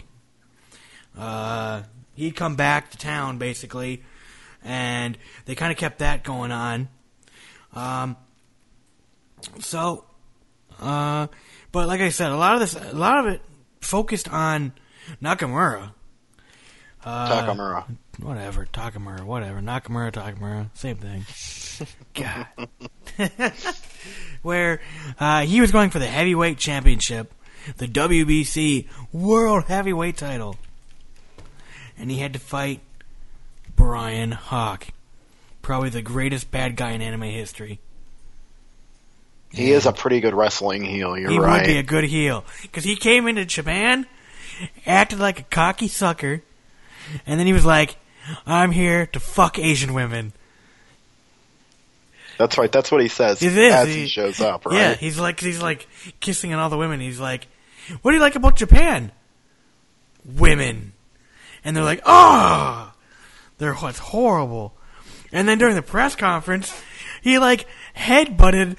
[1.16, 4.02] Uh, he'd come back to town basically,
[4.62, 5.16] and
[5.46, 6.88] they kind of kept that going on.
[7.74, 8.16] Um,
[9.60, 10.04] so,
[10.80, 11.26] uh,
[11.72, 13.42] but like I said, a lot of this, a lot of it
[13.80, 14.72] focused on
[15.22, 15.92] Nakamura.
[17.04, 17.84] Uh, Takamura.
[18.20, 21.24] Whatever, Takamura, whatever, Nakamura, Takamura, same thing.
[22.14, 22.46] God.
[24.42, 24.80] Where
[25.20, 27.32] uh, he was going for the heavyweight championship,
[27.76, 30.56] the WBC World Heavyweight title,
[31.96, 32.80] and he had to fight
[33.76, 34.88] Bryan Hawk,
[35.62, 37.80] probably the greatest bad guy in anime history.
[39.50, 41.16] He is a pretty good wrestling heel.
[41.16, 41.66] You're he right.
[41.66, 44.06] He would be a good heel because he came into Japan,
[44.86, 46.42] acted like a cocky sucker,
[47.26, 47.96] and then he was like,
[48.46, 50.32] "I'm here to fuck Asian women."
[52.38, 52.70] That's right.
[52.70, 53.72] That's what he says It is.
[53.72, 54.76] as he, shows up, right?
[54.76, 55.88] Yeah, he's like he's like
[56.20, 57.00] kissing on all the women.
[57.00, 57.48] He's like,
[58.02, 59.12] "What do you like about Japan?"
[60.24, 60.92] Women,
[61.64, 62.92] and they're like, "Oh,
[63.56, 64.74] they're what's horrible."
[65.32, 66.72] And then during the press conference,
[67.22, 68.76] he like headbutted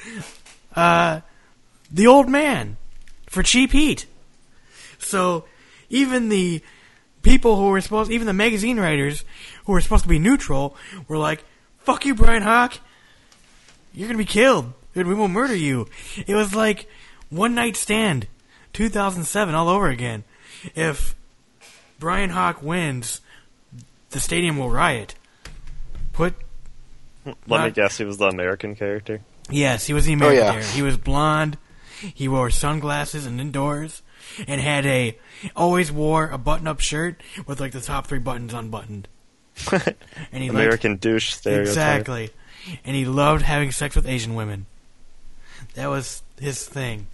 [0.80, 1.21] uh,
[1.91, 2.77] the old man
[3.27, 4.05] for cheap heat.
[4.97, 5.45] So
[5.89, 6.61] even the
[7.21, 9.23] people who were supposed, even the magazine writers
[9.65, 10.75] who were supposed to be neutral,
[11.07, 11.43] were like,
[11.80, 12.80] "Fuck you, Bryan Hawk."
[13.93, 14.73] You're gonna be killed.
[14.93, 15.88] Dude, we will murder you.
[16.27, 16.88] It was like
[17.30, 18.27] one night stand,
[18.73, 20.23] 2007 all over again.
[20.75, 21.15] If
[21.99, 23.21] Bryan Hawk wins,
[24.11, 25.15] the stadium will riot.
[26.13, 26.34] Put
[27.25, 29.21] Let Not- me guess, he was the American character.
[29.51, 30.43] Yes, he was the American.
[30.43, 30.51] yeah.
[30.53, 30.63] there.
[30.63, 31.57] He was blonde.
[32.13, 34.01] He wore sunglasses and indoors,
[34.47, 35.17] and had a
[35.55, 39.07] always wore a button-up shirt with like the top three buttons unbuttoned.
[40.31, 41.67] And he liked- American douche stereotype.
[41.67, 42.29] Exactly.
[42.85, 44.65] And he loved having sex with Asian women.
[45.75, 47.07] That was his thing.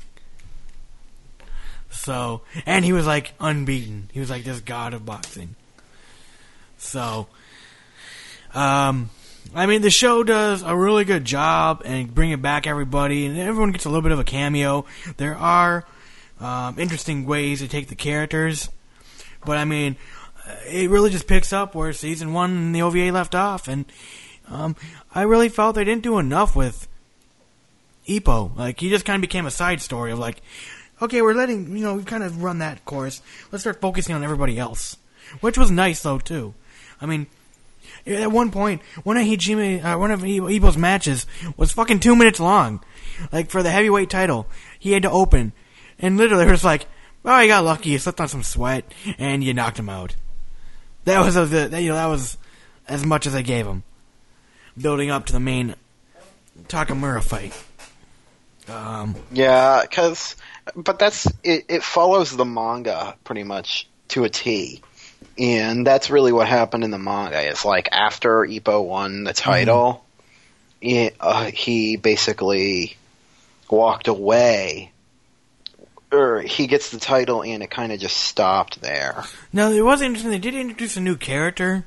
[1.90, 4.10] So, and he was like unbeaten.
[4.12, 5.56] He was like this god of boxing.
[6.78, 7.28] So,
[8.54, 9.10] um,
[9.54, 13.72] I mean, the show does a really good job and bringing back everybody, and everyone
[13.72, 14.86] gets a little bit of a cameo.
[15.18, 15.86] There are
[16.40, 18.70] um, interesting ways to take the characters,
[19.46, 19.96] but I mean,
[20.68, 23.86] it really just picks up where season one and the OVA left off, and
[24.48, 24.76] um,
[25.14, 26.88] I really felt they didn't do enough with
[28.08, 28.56] Ippo.
[28.56, 30.42] Like he just kind of became a side story of like,
[31.02, 33.22] okay, we're letting you know we've kind of run that course.
[33.52, 34.98] Let's start focusing on everybody else,
[35.42, 36.54] which was nice though too.
[37.02, 37.28] I mean,
[38.06, 41.26] at one point, one of Hijime, uh, one of Ippo's matches
[41.58, 42.84] was fucking two minutes long.
[43.32, 44.48] Like for the heavyweight title,
[44.78, 45.54] he had to open,
[46.00, 46.88] and literally it was like,
[47.24, 48.86] oh, you got lucky, you slipped on some sweat,
[49.18, 50.16] and you knocked him out.
[51.06, 52.38] That was a, the, you know that was
[52.88, 53.84] as much as I gave him,
[54.78, 55.76] building up to the main
[56.68, 57.54] Takamura fight.
[58.68, 60.36] Um, Yeah, because
[60.76, 61.66] but that's it.
[61.70, 64.82] It follows the manga pretty much to a T,
[65.38, 67.48] and that's really what happened in the manga.
[67.48, 70.06] It's like after Ippo won the title,
[70.82, 72.98] it, uh, he basically
[73.70, 74.92] walked away,
[76.12, 79.24] or he gets the title, and it kind of just stopped there.
[79.52, 80.32] Now, it was interesting.
[80.32, 81.86] They did introduce a new character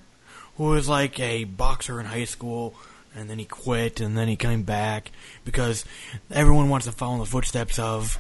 [0.56, 2.74] who was like a boxer in high school,
[3.14, 5.10] and then he quit, and then he came back
[5.44, 5.84] because
[6.30, 8.18] everyone wants to follow in the footsteps of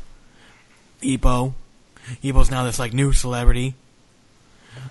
[1.02, 1.52] Ippo.
[2.22, 3.74] Ippo's now this like new celebrity,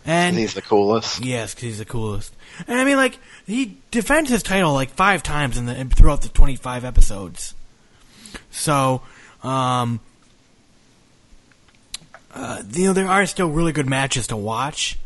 [0.06, 1.24] and he's the coolest.
[1.24, 2.34] yes, 'cause he's the coolest.
[2.68, 6.30] And I mean, like he defends his title like five times in the throughout the
[6.30, 7.54] twenty five episodes.
[8.52, 9.02] So,
[9.44, 10.00] um,
[12.34, 14.98] uh, you know, there are still really good matches to watch,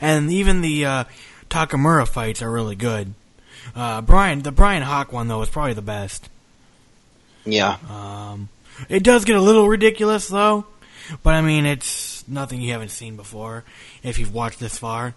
[0.00, 1.04] and even the uh,
[1.50, 3.14] Takamura fights are really good.
[3.74, 6.28] Uh, Bryan, the Bryan Hawk one though is probably the best.
[7.44, 8.48] Yeah, Um,
[8.88, 10.66] it does get a little ridiculous though,
[11.22, 13.64] but I mean it's nothing you haven't seen before
[14.02, 15.14] if you've watched this far.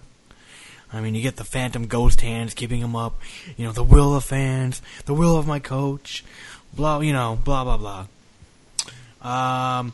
[0.93, 3.19] I mean, you get the phantom ghost hands keeping him up,
[3.55, 6.23] you know, the will of fans, the will of my coach,
[6.73, 8.07] blah, you know, blah blah blah.
[9.21, 9.93] Um,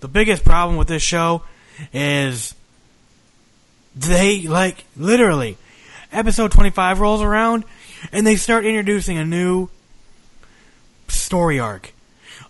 [0.00, 1.42] the biggest problem with this show
[1.92, 2.54] is
[3.94, 5.56] they like literally
[6.12, 7.64] episode 25 rolls around
[8.12, 9.68] and they start introducing a new
[11.08, 11.92] story arc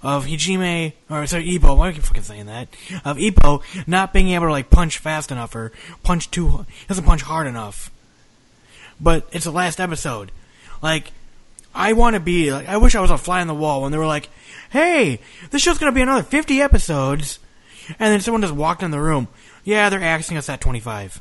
[0.07, 2.69] of Hijime, or sorry, Ippo, why I keep fucking saying that?
[3.05, 5.73] Of Ippo not being able to like punch fast enough or
[6.05, 7.91] punch too, doesn't punch hard enough.
[9.01, 10.31] But it's the last episode.
[10.81, 11.11] Like,
[11.75, 13.91] I want to be, like, I wish I was a fly on the wall when
[13.91, 14.29] they were like,
[14.71, 15.19] hey,
[15.51, 17.41] this show's gonna be another 50 episodes.
[17.99, 19.27] And then someone just walked in the room.
[19.65, 21.21] Yeah, they're axing us at 25.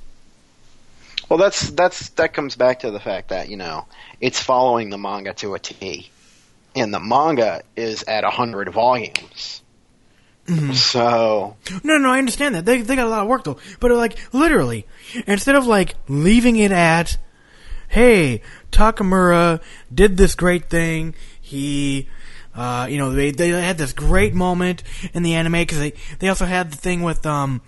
[1.29, 3.88] well, that's that's that comes back to the fact that you know
[4.21, 6.11] it's following the manga to a T,
[6.76, 9.61] and the manga is at hundred volumes.
[10.73, 12.65] So No, no, I understand that.
[12.65, 13.57] They they got a lot of work though.
[13.80, 14.86] But like literally,
[15.26, 17.17] instead of like leaving it at,
[17.88, 19.59] hey, Takamura
[19.91, 21.15] did this great thing.
[21.41, 22.09] He,
[22.53, 26.30] uh, you know, they they had this great moment in the anime because they they
[26.30, 27.61] also had the thing with um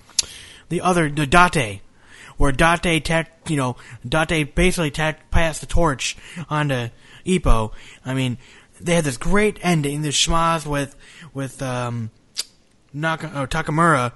[0.70, 1.82] the other the Date.
[2.38, 3.78] Where Date, ta- you know,
[4.08, 6.16] Date basically ta- passed the torch
[6.48, 6.90] onto
[7.26, 7.72] Ippo.
[8.06, 8.38] I mean,
[8.80, 10.96] they had this great ending, this schmaz with
[11.34, 12.12] with um,
[12.94, 14.14] Naka, or Takamura,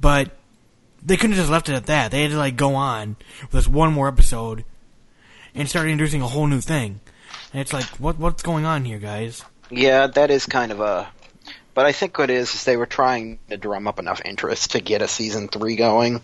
[0.00, 0.30] but
[1.02, 2.10] they couldn't have just left it at that.
[2.10, 4.64] They had to like go on with this one more episode
[5.54, 7.00] and start introducing a whole new thing.
[7.52, 9.44] And it's like, what what's going on here, guys?
[9.70, 11.08] yeah, that is kind of a.
[11.74, 14.72] But I think what it is is they were trying to drum up enough interest
[14.72, 16.20] to get a season three going,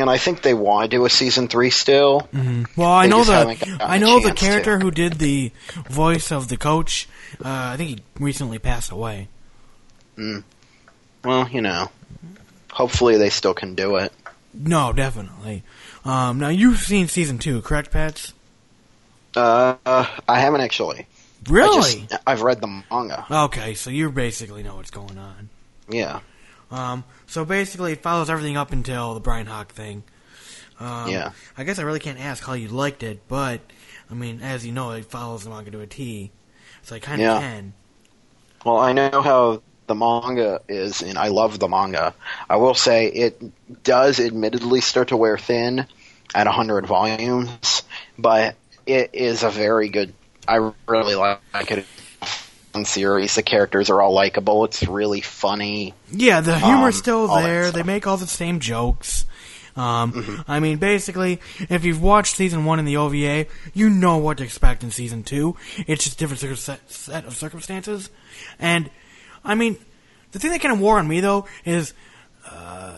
[0.00, 2.28] and I think they want to do a season three still.
[2.76, 4.84] Well, I know the I know the character to.
[4.84, 5.52] who did the
[5.88, 7.08] voice of the coach.
[7.44, 9.28] Uh, I think he recently passed away.
[11.24, 11.90] Well, you know,
[12.72, 14.12] hopefully they still can do it.
[14.52, 15.62] No, definitely.
[16.04, 18.32] Um, now you've seen season two, correct, Pats?
[19.36, 21.06] Uh, I haven't actually.
[21.48, 22.00] Really?
[22.06, 23.24] just, I've read the manga.
[23.30, 25.48] Okay, so you basically know what's going on.
[25.88, 26.20] Yeah,
[26.70, 30.02] Um, so basically, it follows everything up until the Bryan Hawk thing.
[30.80, 31.30] Um, Yeah.
[31.56, 33.60] I guess I really can't ask how you liked it, but
[34.10, 36.32] I mean, as you know, it follows the manga to a T,
[36.82, 37.38] so I kind of Yeah.
[37.38, 37.72] can.
[38.64, 42.14] Well, I know how the manga is, and I love the manga.
[42.48, 43.40] I will say it
[43.84, 45.86] does admittedly start to wear thin
[46.34, 47.82] at 100 volumes,
[48.18, 48.56] but
[48.86, 50.12] it is a very good.
[50.48, 51.86] I really like it.
[52.84, 53.34] Series.
[53.34, 54.64] The characters are all likable.
[54.64, 55.92] It's really funny.
[56.12, 57.70] Yeah, the humor's Um, still there.
[57.70, 59.24] They make all the same jokes.
[59.76, 60.50] Um, Mm-hmm.
[60.50, 64.44] I mean, basically, if you've watched season one in the OVA, you know what to
[64.44, 65.56] expect in season two.
[65.86, 68.08] It's just a different set- set of circumstances.
[68.58, 68.88] And,
[69.44, 69.76] I mean,
[70.32, 71.92] the thing that kind of wore on me, though, is
[72.48, 72.96] uh,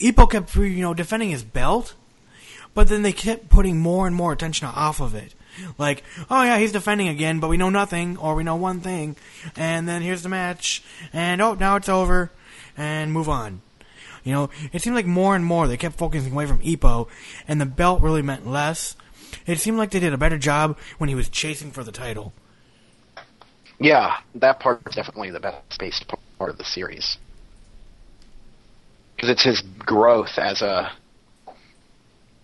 [0.00, 1.94] Ippo kept, you know, defending his belt,
[2.74, 5.34] but then they kept putting more and more attention off of it.
[5.78, 9.16] Like, oh yeah, he's defending again, but we know nothing, or we know one thing,
[9.56, 10.82] and then here's the match,
[11.12, 12.30] and oh, now it's over,
[12.76, 13.62] and move on.
[14.24, 17.08] You know, it seemed like more and more they kept focusing away from Ippo,
[17.46, 18.96] and the belt really meant less.
[19.46, 22.32] it seemed like they did a better job when he was chasing for the title.
[23.78, 26.06] Yeah, that part is definitely the best paced
[26.38, 27.18] part of the series
[29.16, 30.92] because it's his growth as a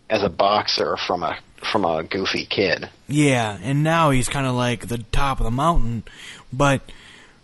[0.08, 1.38] as a boxer from a
[1.70, 2.88] from a goofy kid.
[3.08, 6.02] Yeah, and now he's kind of like the top of the mountain,
[6.52, 6.80] but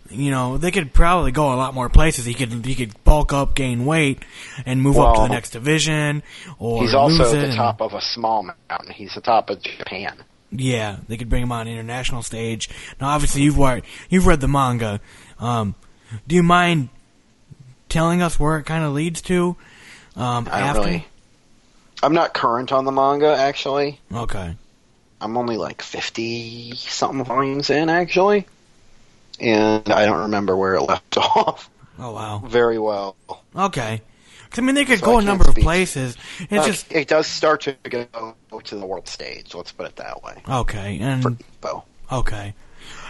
[0.09, 2.25] you know they could probably go a lot more places.
[2.25, 4.23] He could he could bulk up, gain weight,
[4.65, 6.23] and move up to the next division.
[6.57, 8.91] Or He's also the and- top of a small mountain.
[8.93, 10.17] He's the top of Japan.
[10.51, 12.69] Yeah, they could bring him on international stage.
[12.99, 14.99] Now, obviously, you've read you've read the manga.
[15.39, 15.75] Um,
[16.27, 16.89] do you mind
[17.87, 19.55] telling us where it kind of leads to?
[20.15, 20.81] Um, I don't after?
[20.81, 21.07] really.
[22.01, 23.99] I'm not current on the manga actually.
[24.13, 24.55] Okay.
[25.21, 28.47] I'm only like 50 something volumes in actually,
[29.39, 32.39] and I don't remember where it left off Oh wow.
[32.45, 33.15] very well.
[33.55, 34.01] Okay.
[34.57, 36.17] I mean, they could So go I a number of places.
[36.39, 38.07] It's Uh, just it does start to go
[38.63, 39.53] to the world stage.
[39.53, 40.41] Let's put it that way.
[40.49, 41.21] okay, and
[41.61, 42.55] For okay,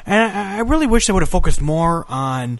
[0.05, 2.59] and I, I really wish they would have focused more on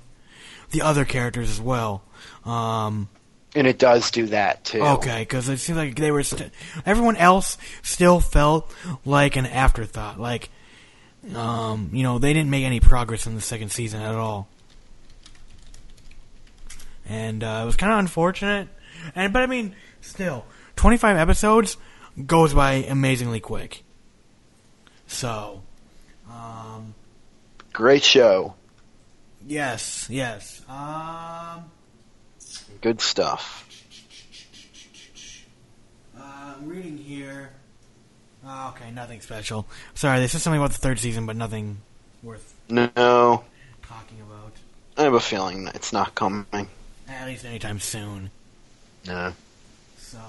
[0.72, 2.04] the other characters as well.
[2.46, 3.10] Um,
[3.56, 4.82] And it does do that too.
[4.82, 6.22] Okay, because it seems like they were.
[6.24, 6.52] St-
[6.86, 8.72] everyone else still felt
[9.06, 10.20] like an afterthought.
[10.20, 10.50] Like,
[11.34, 14.48] um, you know, they didn't make any progress in the second season at all,
[17.08, 18.68] and uh, it was kind of unfortunate.
[19.16, 20.46] And but I mean, still,
[20.76, 21.78] twenty five episodes
[22.26, 23.84] goes by amazingly quick.
[25.08, 25.64] So,
[26.30, 26.94] um,
[27.74, 28.54] Great show.
[29.48, 30.62] yes, yes.
[30.70, 31.72] Um,
[32.82, 33.66] Good stuff.
[36.18, 36.24] Uh,
[36.58, 37.52] I'm reading here.
[38.46, 39.68] Oh, okay, nothing special.
[39.96, 41.82] Sorry, they said something about the third season, but nothing
[42.24, 43.44] worth No,
[43.86, 44.54] talking about.
[44.98, 46.46] I have a feeling that it's not coming.
[47.08, 48.32] At least anytime soon.
[49.06, 49.34] No.
[49.98, 50.20] So,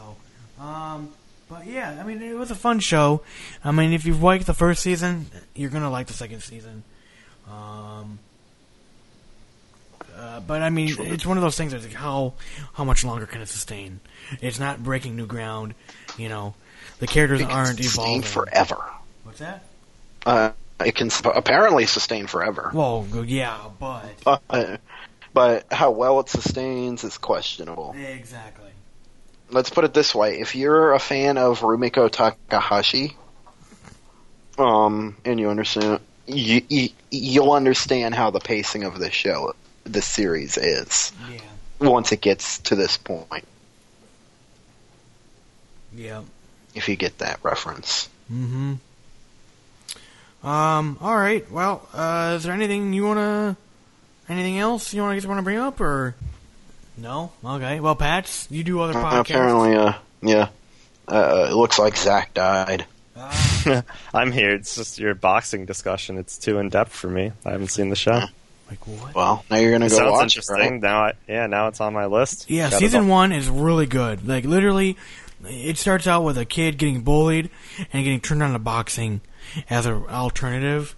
[0.58, 1.10] um,
[1.48, 3.22] but yeah, I mean, it was a fun show.
[3.64, 6.82] I mean, if you've liked the first season, you're gonna like the second season.
[7.48, 8.18] Um,
[10.20, 11.72] uh, but I mean, it's one of those things.
[11.72, 12.34] That's like how
[12.74, 14.00] how much longer can it sustain?
[14.40, 15.74] It's not breaking new ground.
[16.18, 16.54] You know,
[16.98, 18.22] the characters It can aren't sustain evolving.
[18.22, 18.84] forever.
[19.24, 19.64] What's that?
[20.26, 20.50] Uh,
[20.84, 22.70] it can sp- apparently sustain forever.
[22.74, 24.76] Well, yeah, but Uh,
[25.32, 27.94] but how well it sustains is questionable.
[27.98, 28.66] exactly.
[29.50, 33.16] Let's put it this way: if you're a fan of Rumiko Takahashi,
[34.58, 39.54] um, and you understand, you, you you'll understand how the pacing of this show,
[39.84, 41.40] this series is Yeah.
[41.88, 43.46] once it gets to this point.
[45.94, 46.22] Yeah.
[46.74, 48.74] If you get that reference, Mm-hmm.
[50.46, 50.96] Um.
[51.02, 51.50] All right.
[51.50, 53.56] Well, uh, is there anything you wanna,
[54.28, 56.14] anything else you wanna want to bring up, or
[56.96, 57.32] no?
[57.44, 57.80] Okay.
[57.80, 59.02] Well, Patz, you do other podcasts.
[59.04, 59.20] Uh, podcasts.
[59.30, 60.48] apparently, uh, yeah,
[61.08, 62.86] uh, it looks like Zac died.
[63.16, 63.82] Ah,
[64.14, 64.54] I'm here.
[64.54, 66.16] It's just your boxing discussion.
[66.16, 67.32] It's too in depth for me.
[67.44, 68.22] I haven't seen the show.
[68.70, 69.14] Like what?
[69.14, 70.56] Well, now you're gonna It go sounds watch it, interesting.
[70.56, 70.80] right?
[70.80, 72.48] Now, I, yeah, now it's on my list.
[72.50, 74.26] Yeah, Got season one is really good.
[74.26, 74.96] Like literally,
[75.44, 77.50] it starts out with a kid getting bullied
[77.92, 79.20] and getting turned on to boxing
[79.68, 80.94] as an alternative,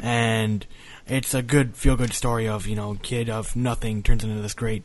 [0.00, 0.66] and
[1.06, 4.54] it's a good feel good story of you know kid of nothing turns into this
[4.54, 4.82] great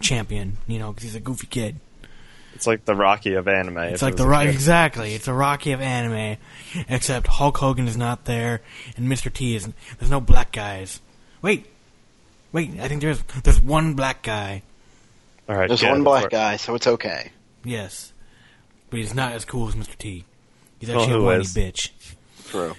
[0.00, 0.56] champion.
[0.66, 1.76] You know, because he's a goofy kid.
[2.54, 3.76] It's like the Rocky of anime.
[3.76, 5.12] It's like it the Rocky, exactly.
[5.12, 6.38] It's a Rocky of anime,
[6.88, 8.62] except Hulk Hogan is not there,
[8.96, 9.30] and Mr.
[9.30, 9.68] T is.
[9.98, 11.00] There's no black guys.
[11.46, 11.64] Wait,
[12.50, 12.80] wait.
[12.80, 14.62] I think there's there's one black guy.
[15.48, 17.30] All right, There's one black We're- guy, so it's okay.
[17.62, 18.12] Yes,
[18.90, 19.96] but he's not as cool as Mr.
[19.96, 20.24] T.
[20.80, 21.54] He's actually who a whiny is?
[21.54, 21.90] bitch.
[22.48, 22.74] True.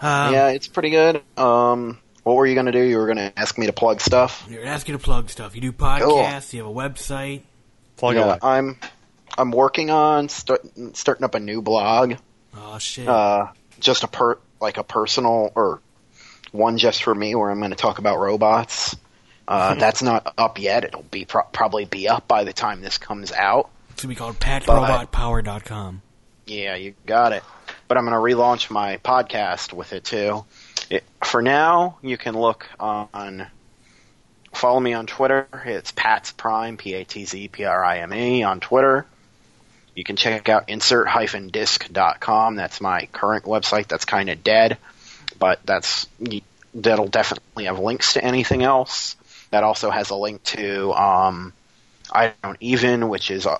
[0.00, 1.20] Um, yeah, it's pretty good.
[1.36, 2.80] Um, what were you gonna do?
[2.80, 4.46] You were gonna ask me to plug stuff.
[4.48, 5.54] You're asking to plug stuff.
[5.54, 6.54] You do podcasts.
[6.54, 7.42] You have a website.
[7.98, 8.38] Plug yeah, away.
[8.40, 8.78] I'm.
[9.36, 10.62] I'm working on start,
[10.94, 12.14] starting up a new blog.
[12.56, 13.06] Oh shit.
[13.06, 13.48] Uh,
[13.80, 15.82] just a per like a personal or
[16.52, 18.96] one just for me, where I'm going to talk about robots.
[19.48, 20.84] Uh, that's not up yet.
[20.84, 23.68] It'll be pro- probably be up by the time this comes out.
[23.90, 26.02] it's gonna be called PatRobotPower.com.
[26.46, 27.42] Yeah, you got it.
[27.88, 30.44] But I'm going to relaunch my podcast with it too.
[30.88, 33.46] It, for now, you can look on.
[34.52, 35.46] Follow me on Twitter.
[35.64, 39.06] It's Patz Prime, P A T Z P R I M E on Twitter.
[39.94, 42.56] You can check out insert-disc.com.
[42.56, 43.88] That's my current website.
[43.88, 44.78] That's kind of dead,
[45.40, 46.06] but that's
[46.74, 49.16] that'll definitely have links to anything else.
[49.50, 51.52] That also has a link to um,
[52.12, 53.58] I don't even, which is uh,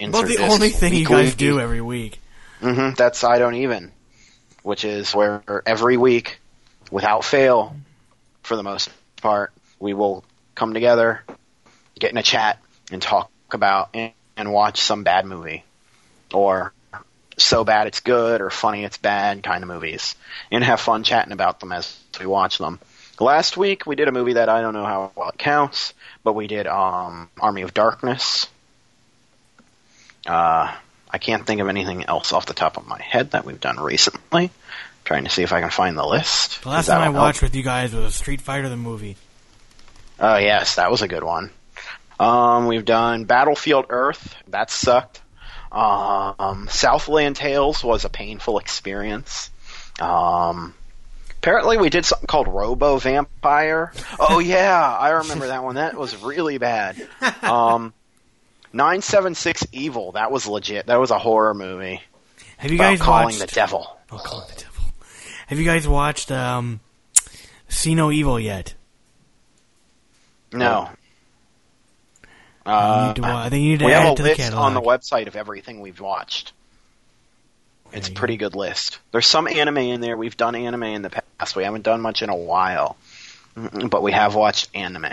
[0.00, 2.20] Well, the only thing you guys do every week.
[2.60, 3.92] hmm That's I don't even,
[4.62, 6.40] which is where every week,
[6.90, 7.74] without fail,
[8.42, 8.90] for the most
[9.22, 10.24] part, we will
[10.54, 11.22] come together,
[11.98, 12.58] get in a chat,
[12.90, 15.64] and talk about and, and watch some bad movie,
[16.34, 16.72] or
[17.42, 20.14] so bad it's good or funny it's bad kind of movies,
[20.50, 22.78] and have fun chatting about them as we watch them.
[23.18, 25.92] Last week we did a movie that I don't know how well it counts,
[26.24, 28.46] but we did um, Army of Darkness.
[30.26, 30.74] Uh,
[31.10, 33.78] I can't think of anything else off the top of my head that we've done
[33.78, 34.50] recently.
[35.04, 36.62] trying to see if I can find the list.
[36.62, 37.16] The last time I help.
[37.16, 39.16] watched with you guys was Street Fighter the movie.
[40.18, 41.50] Oh yes, that was a good one.
[42.18, 44.34] Um, we've done Battlefield Earth.
[44.48, 45.19] That sucked.
[45.72, 49.50] Um, Southland Tales was a painful experience.
[50.00, 50.74] Um,
[51.38, 53.92] apparently we did something called Robo Vampire.
[54.18, 55.76] Oh yeah, I remember that one.
[55.76, 56.96] That was really bad.
[57.42, 57.92] Um,
[58.72, 60.12] 976 Evil.
[60.12, 60.86] That was legit.
[60.86, 62.00] That was a horror movie
[62.58, 63.40] Have you guys calling watched?
[63.40, 63.96] the devil.
[64.10, 64.84] Oh, calling the devil.
[65.48, 66.80] Have you guys watched um,
[67.68, 68.74] See No Evil yet?
[70.52, 70.90] No.
[72.70, 74.64] Uh, need to think you need to we add have a list catalog.
[74.64, 76.52] on the website of everything we've watched.
[77.92, 78.98] It's a pretty good list.
[79.10, 80.16] There's some anime in there.
[80.16, 81.56] We've done anime in the past.
[81.56, 82.96] We haven't done much in a while,
[83.56, 85.12] but we have watched anime,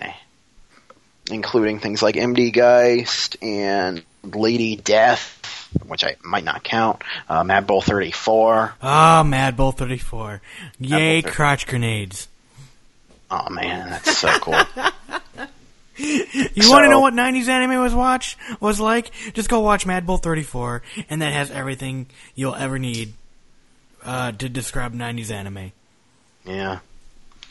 [1.32, 7.02] including things like MD Geist and Lady Death, which I might not count.
[7.28, 8.76] Uh, Mad Bull 34.
[8.82, 10.42] Ah, Mad Bull 34.
[10.80, 11.32] Yay, Bull 34.
[11.32, 12.28] crotch grenades.
[13.30, 14.54] Oh man, that's so cool.
[15.98, 19.12] You So- want to know what 90s anime was watch was like?
[19.34, 23.14] Just go watch Mad Bull 34, and that has everything you'll ever need
[24.06, 25.72] uh, to describe 90s anime.
[26.46, 26.80] yeah.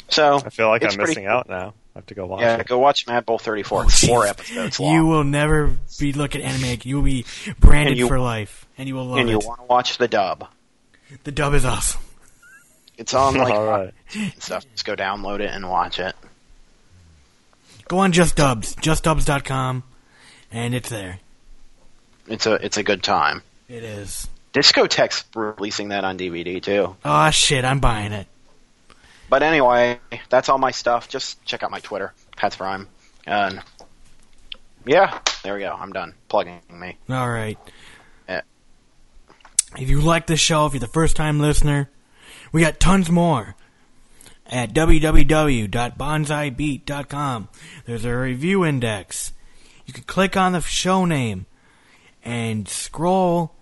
[0.08, 1.74] So I feel like I'm pretty missing out now.
[1.94, 2.66] I have to go watch Yeah, it.
[2.68, 3.80] go watch Mad Bull 34.
[3.80, 4.94] Oh, it's four episodes long.
[4.94, 6.78] You will never be looking at anime.
[6.84, 7.24] You will be
[7.58, 10.46] branded you- for life, and you will love and you want to watch the dub.
[11.24, 12.00] the dub is awesome.
[12.96, 13.94] It's on like All right.
[14.14, 14.64] and stuff.
[14.72, 16.14] Just go download it and watch it.
[17.88, 19.84] Go on Just Dubs, justdubs.com,
[20.50, 21.20] and it's there.
[22.26, 23.42] It's a it's a good time.
[23.68, 24.28] It is.
[24.52, 26.96] Discotek's releasing that on DVD too.
[27.04, 28.26] Oh shit, I'm buying it.
[29.28, 31.08] But anyway, that's all my stuff.
[31.08, 32.88] Just check out my Twitter, Patz Prime,
[33.24, 33.62] and
[34.84, 35.76] yeah, there we go.
[35.78, 36.96] I'm done plugging me.
[37.08, 37.58] All right.
[38.28, 38.40] Yeah.
[39.78, 41.88] If you like this show, if you're the first time listener,
[42.50, 43.54] we got tons more
[44.50, 47.48] at www.bonsaibeat.com.
[47.84, 49.32] There's a review index.
[49.84, 51.46] You can click on the show name
[52.24, 53.56] and scroll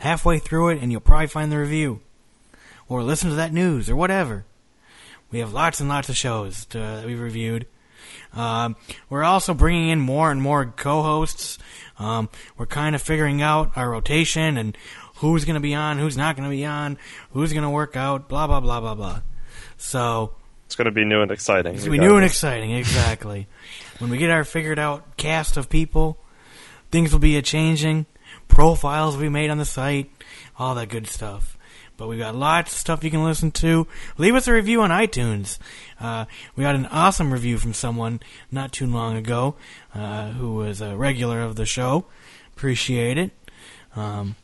[0.00, 2.00] halfway through it, and you'll probably find the review.
[2.88, 4.44] Or listen to that news, or whatever.
[5.30, 7.66] We have lots and lots of shows to, that we've reviewed.
[8.32, 8.76] Um,
[9.10, 11.58] we're also bringing in more and more co-hosts.
[11.98, 14.76] Um, we're kind of figuring out our rotation and
[15.16, 16.98] who's going to be on, who's not going to be on,
[17.32, 19.22] who's going to work out, blah blah blah blah blah.
[19.76, 20.32] So
[20.66, 21.74] It's going to be new and exciting.
[21.74, 23.46] it's gonna be new and exciting, exactly.
[23.98, 26.18] when we get our figured out cast of people,
[26.90, 28.06] things will be a changing.
[28.48, 30.10] Profiles will be made on the site,
[30.58, 31.56] all that good stuff.
[31.96, 33.86] But we've got lots of stuff you can listen to.
[34.18, 35.58] Leave us a review on iTunes.
[35.98, 38.20] Uh, we got an awesome review from someone
[38.50, 39.54] not too long ago
[39.94, 42.04] uh, who was a regular of the show.
[42.54, 43.30] Appreciate it.
[43.94, 44.36] Um,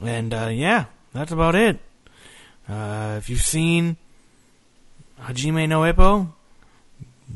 [0.00, 1.78] and uh, yeah, that's about it.
[2.68, 3.96] Uh, if you've seen
[5.22, 6.32] Hajime no Ippo,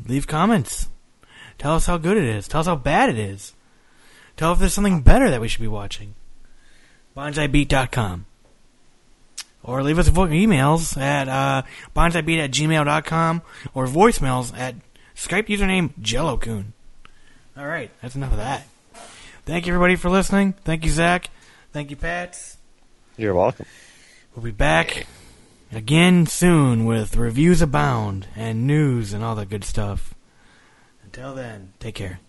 [0.07, 0.89] leave comments.
[1.57, 2.47] Tell us how good it is.
[2.47, 3.53] Tell us how bad it is.
[4.37, 6.15] Tell if there's something better that we should be watching.
[7.15, 8.25] BonsaiBeat.com.
[9.63, 11.63] Or leave us emails at uh,
[11.95, 13.41] bonsaibeat at gmail.com
[13.73, 14.75] or voicemails at
[15.15, 16.65] Skype username JelloCoon.
[17.57, 18.67] All right, that's enough of that.
[19.45, 20.53] Thank you, everybody, for listening.
[20.65, 21.29] Thank you, Zac.
[21.71, 22.57] Thank you, Patz.
[23.17, 23.65] You're welcome.
[24.35, 25.07] We'll be back
[25.71, 30.13] again soon with reviews abound and news and all that good stuff.
[31.03, 32.19] Until then, take care.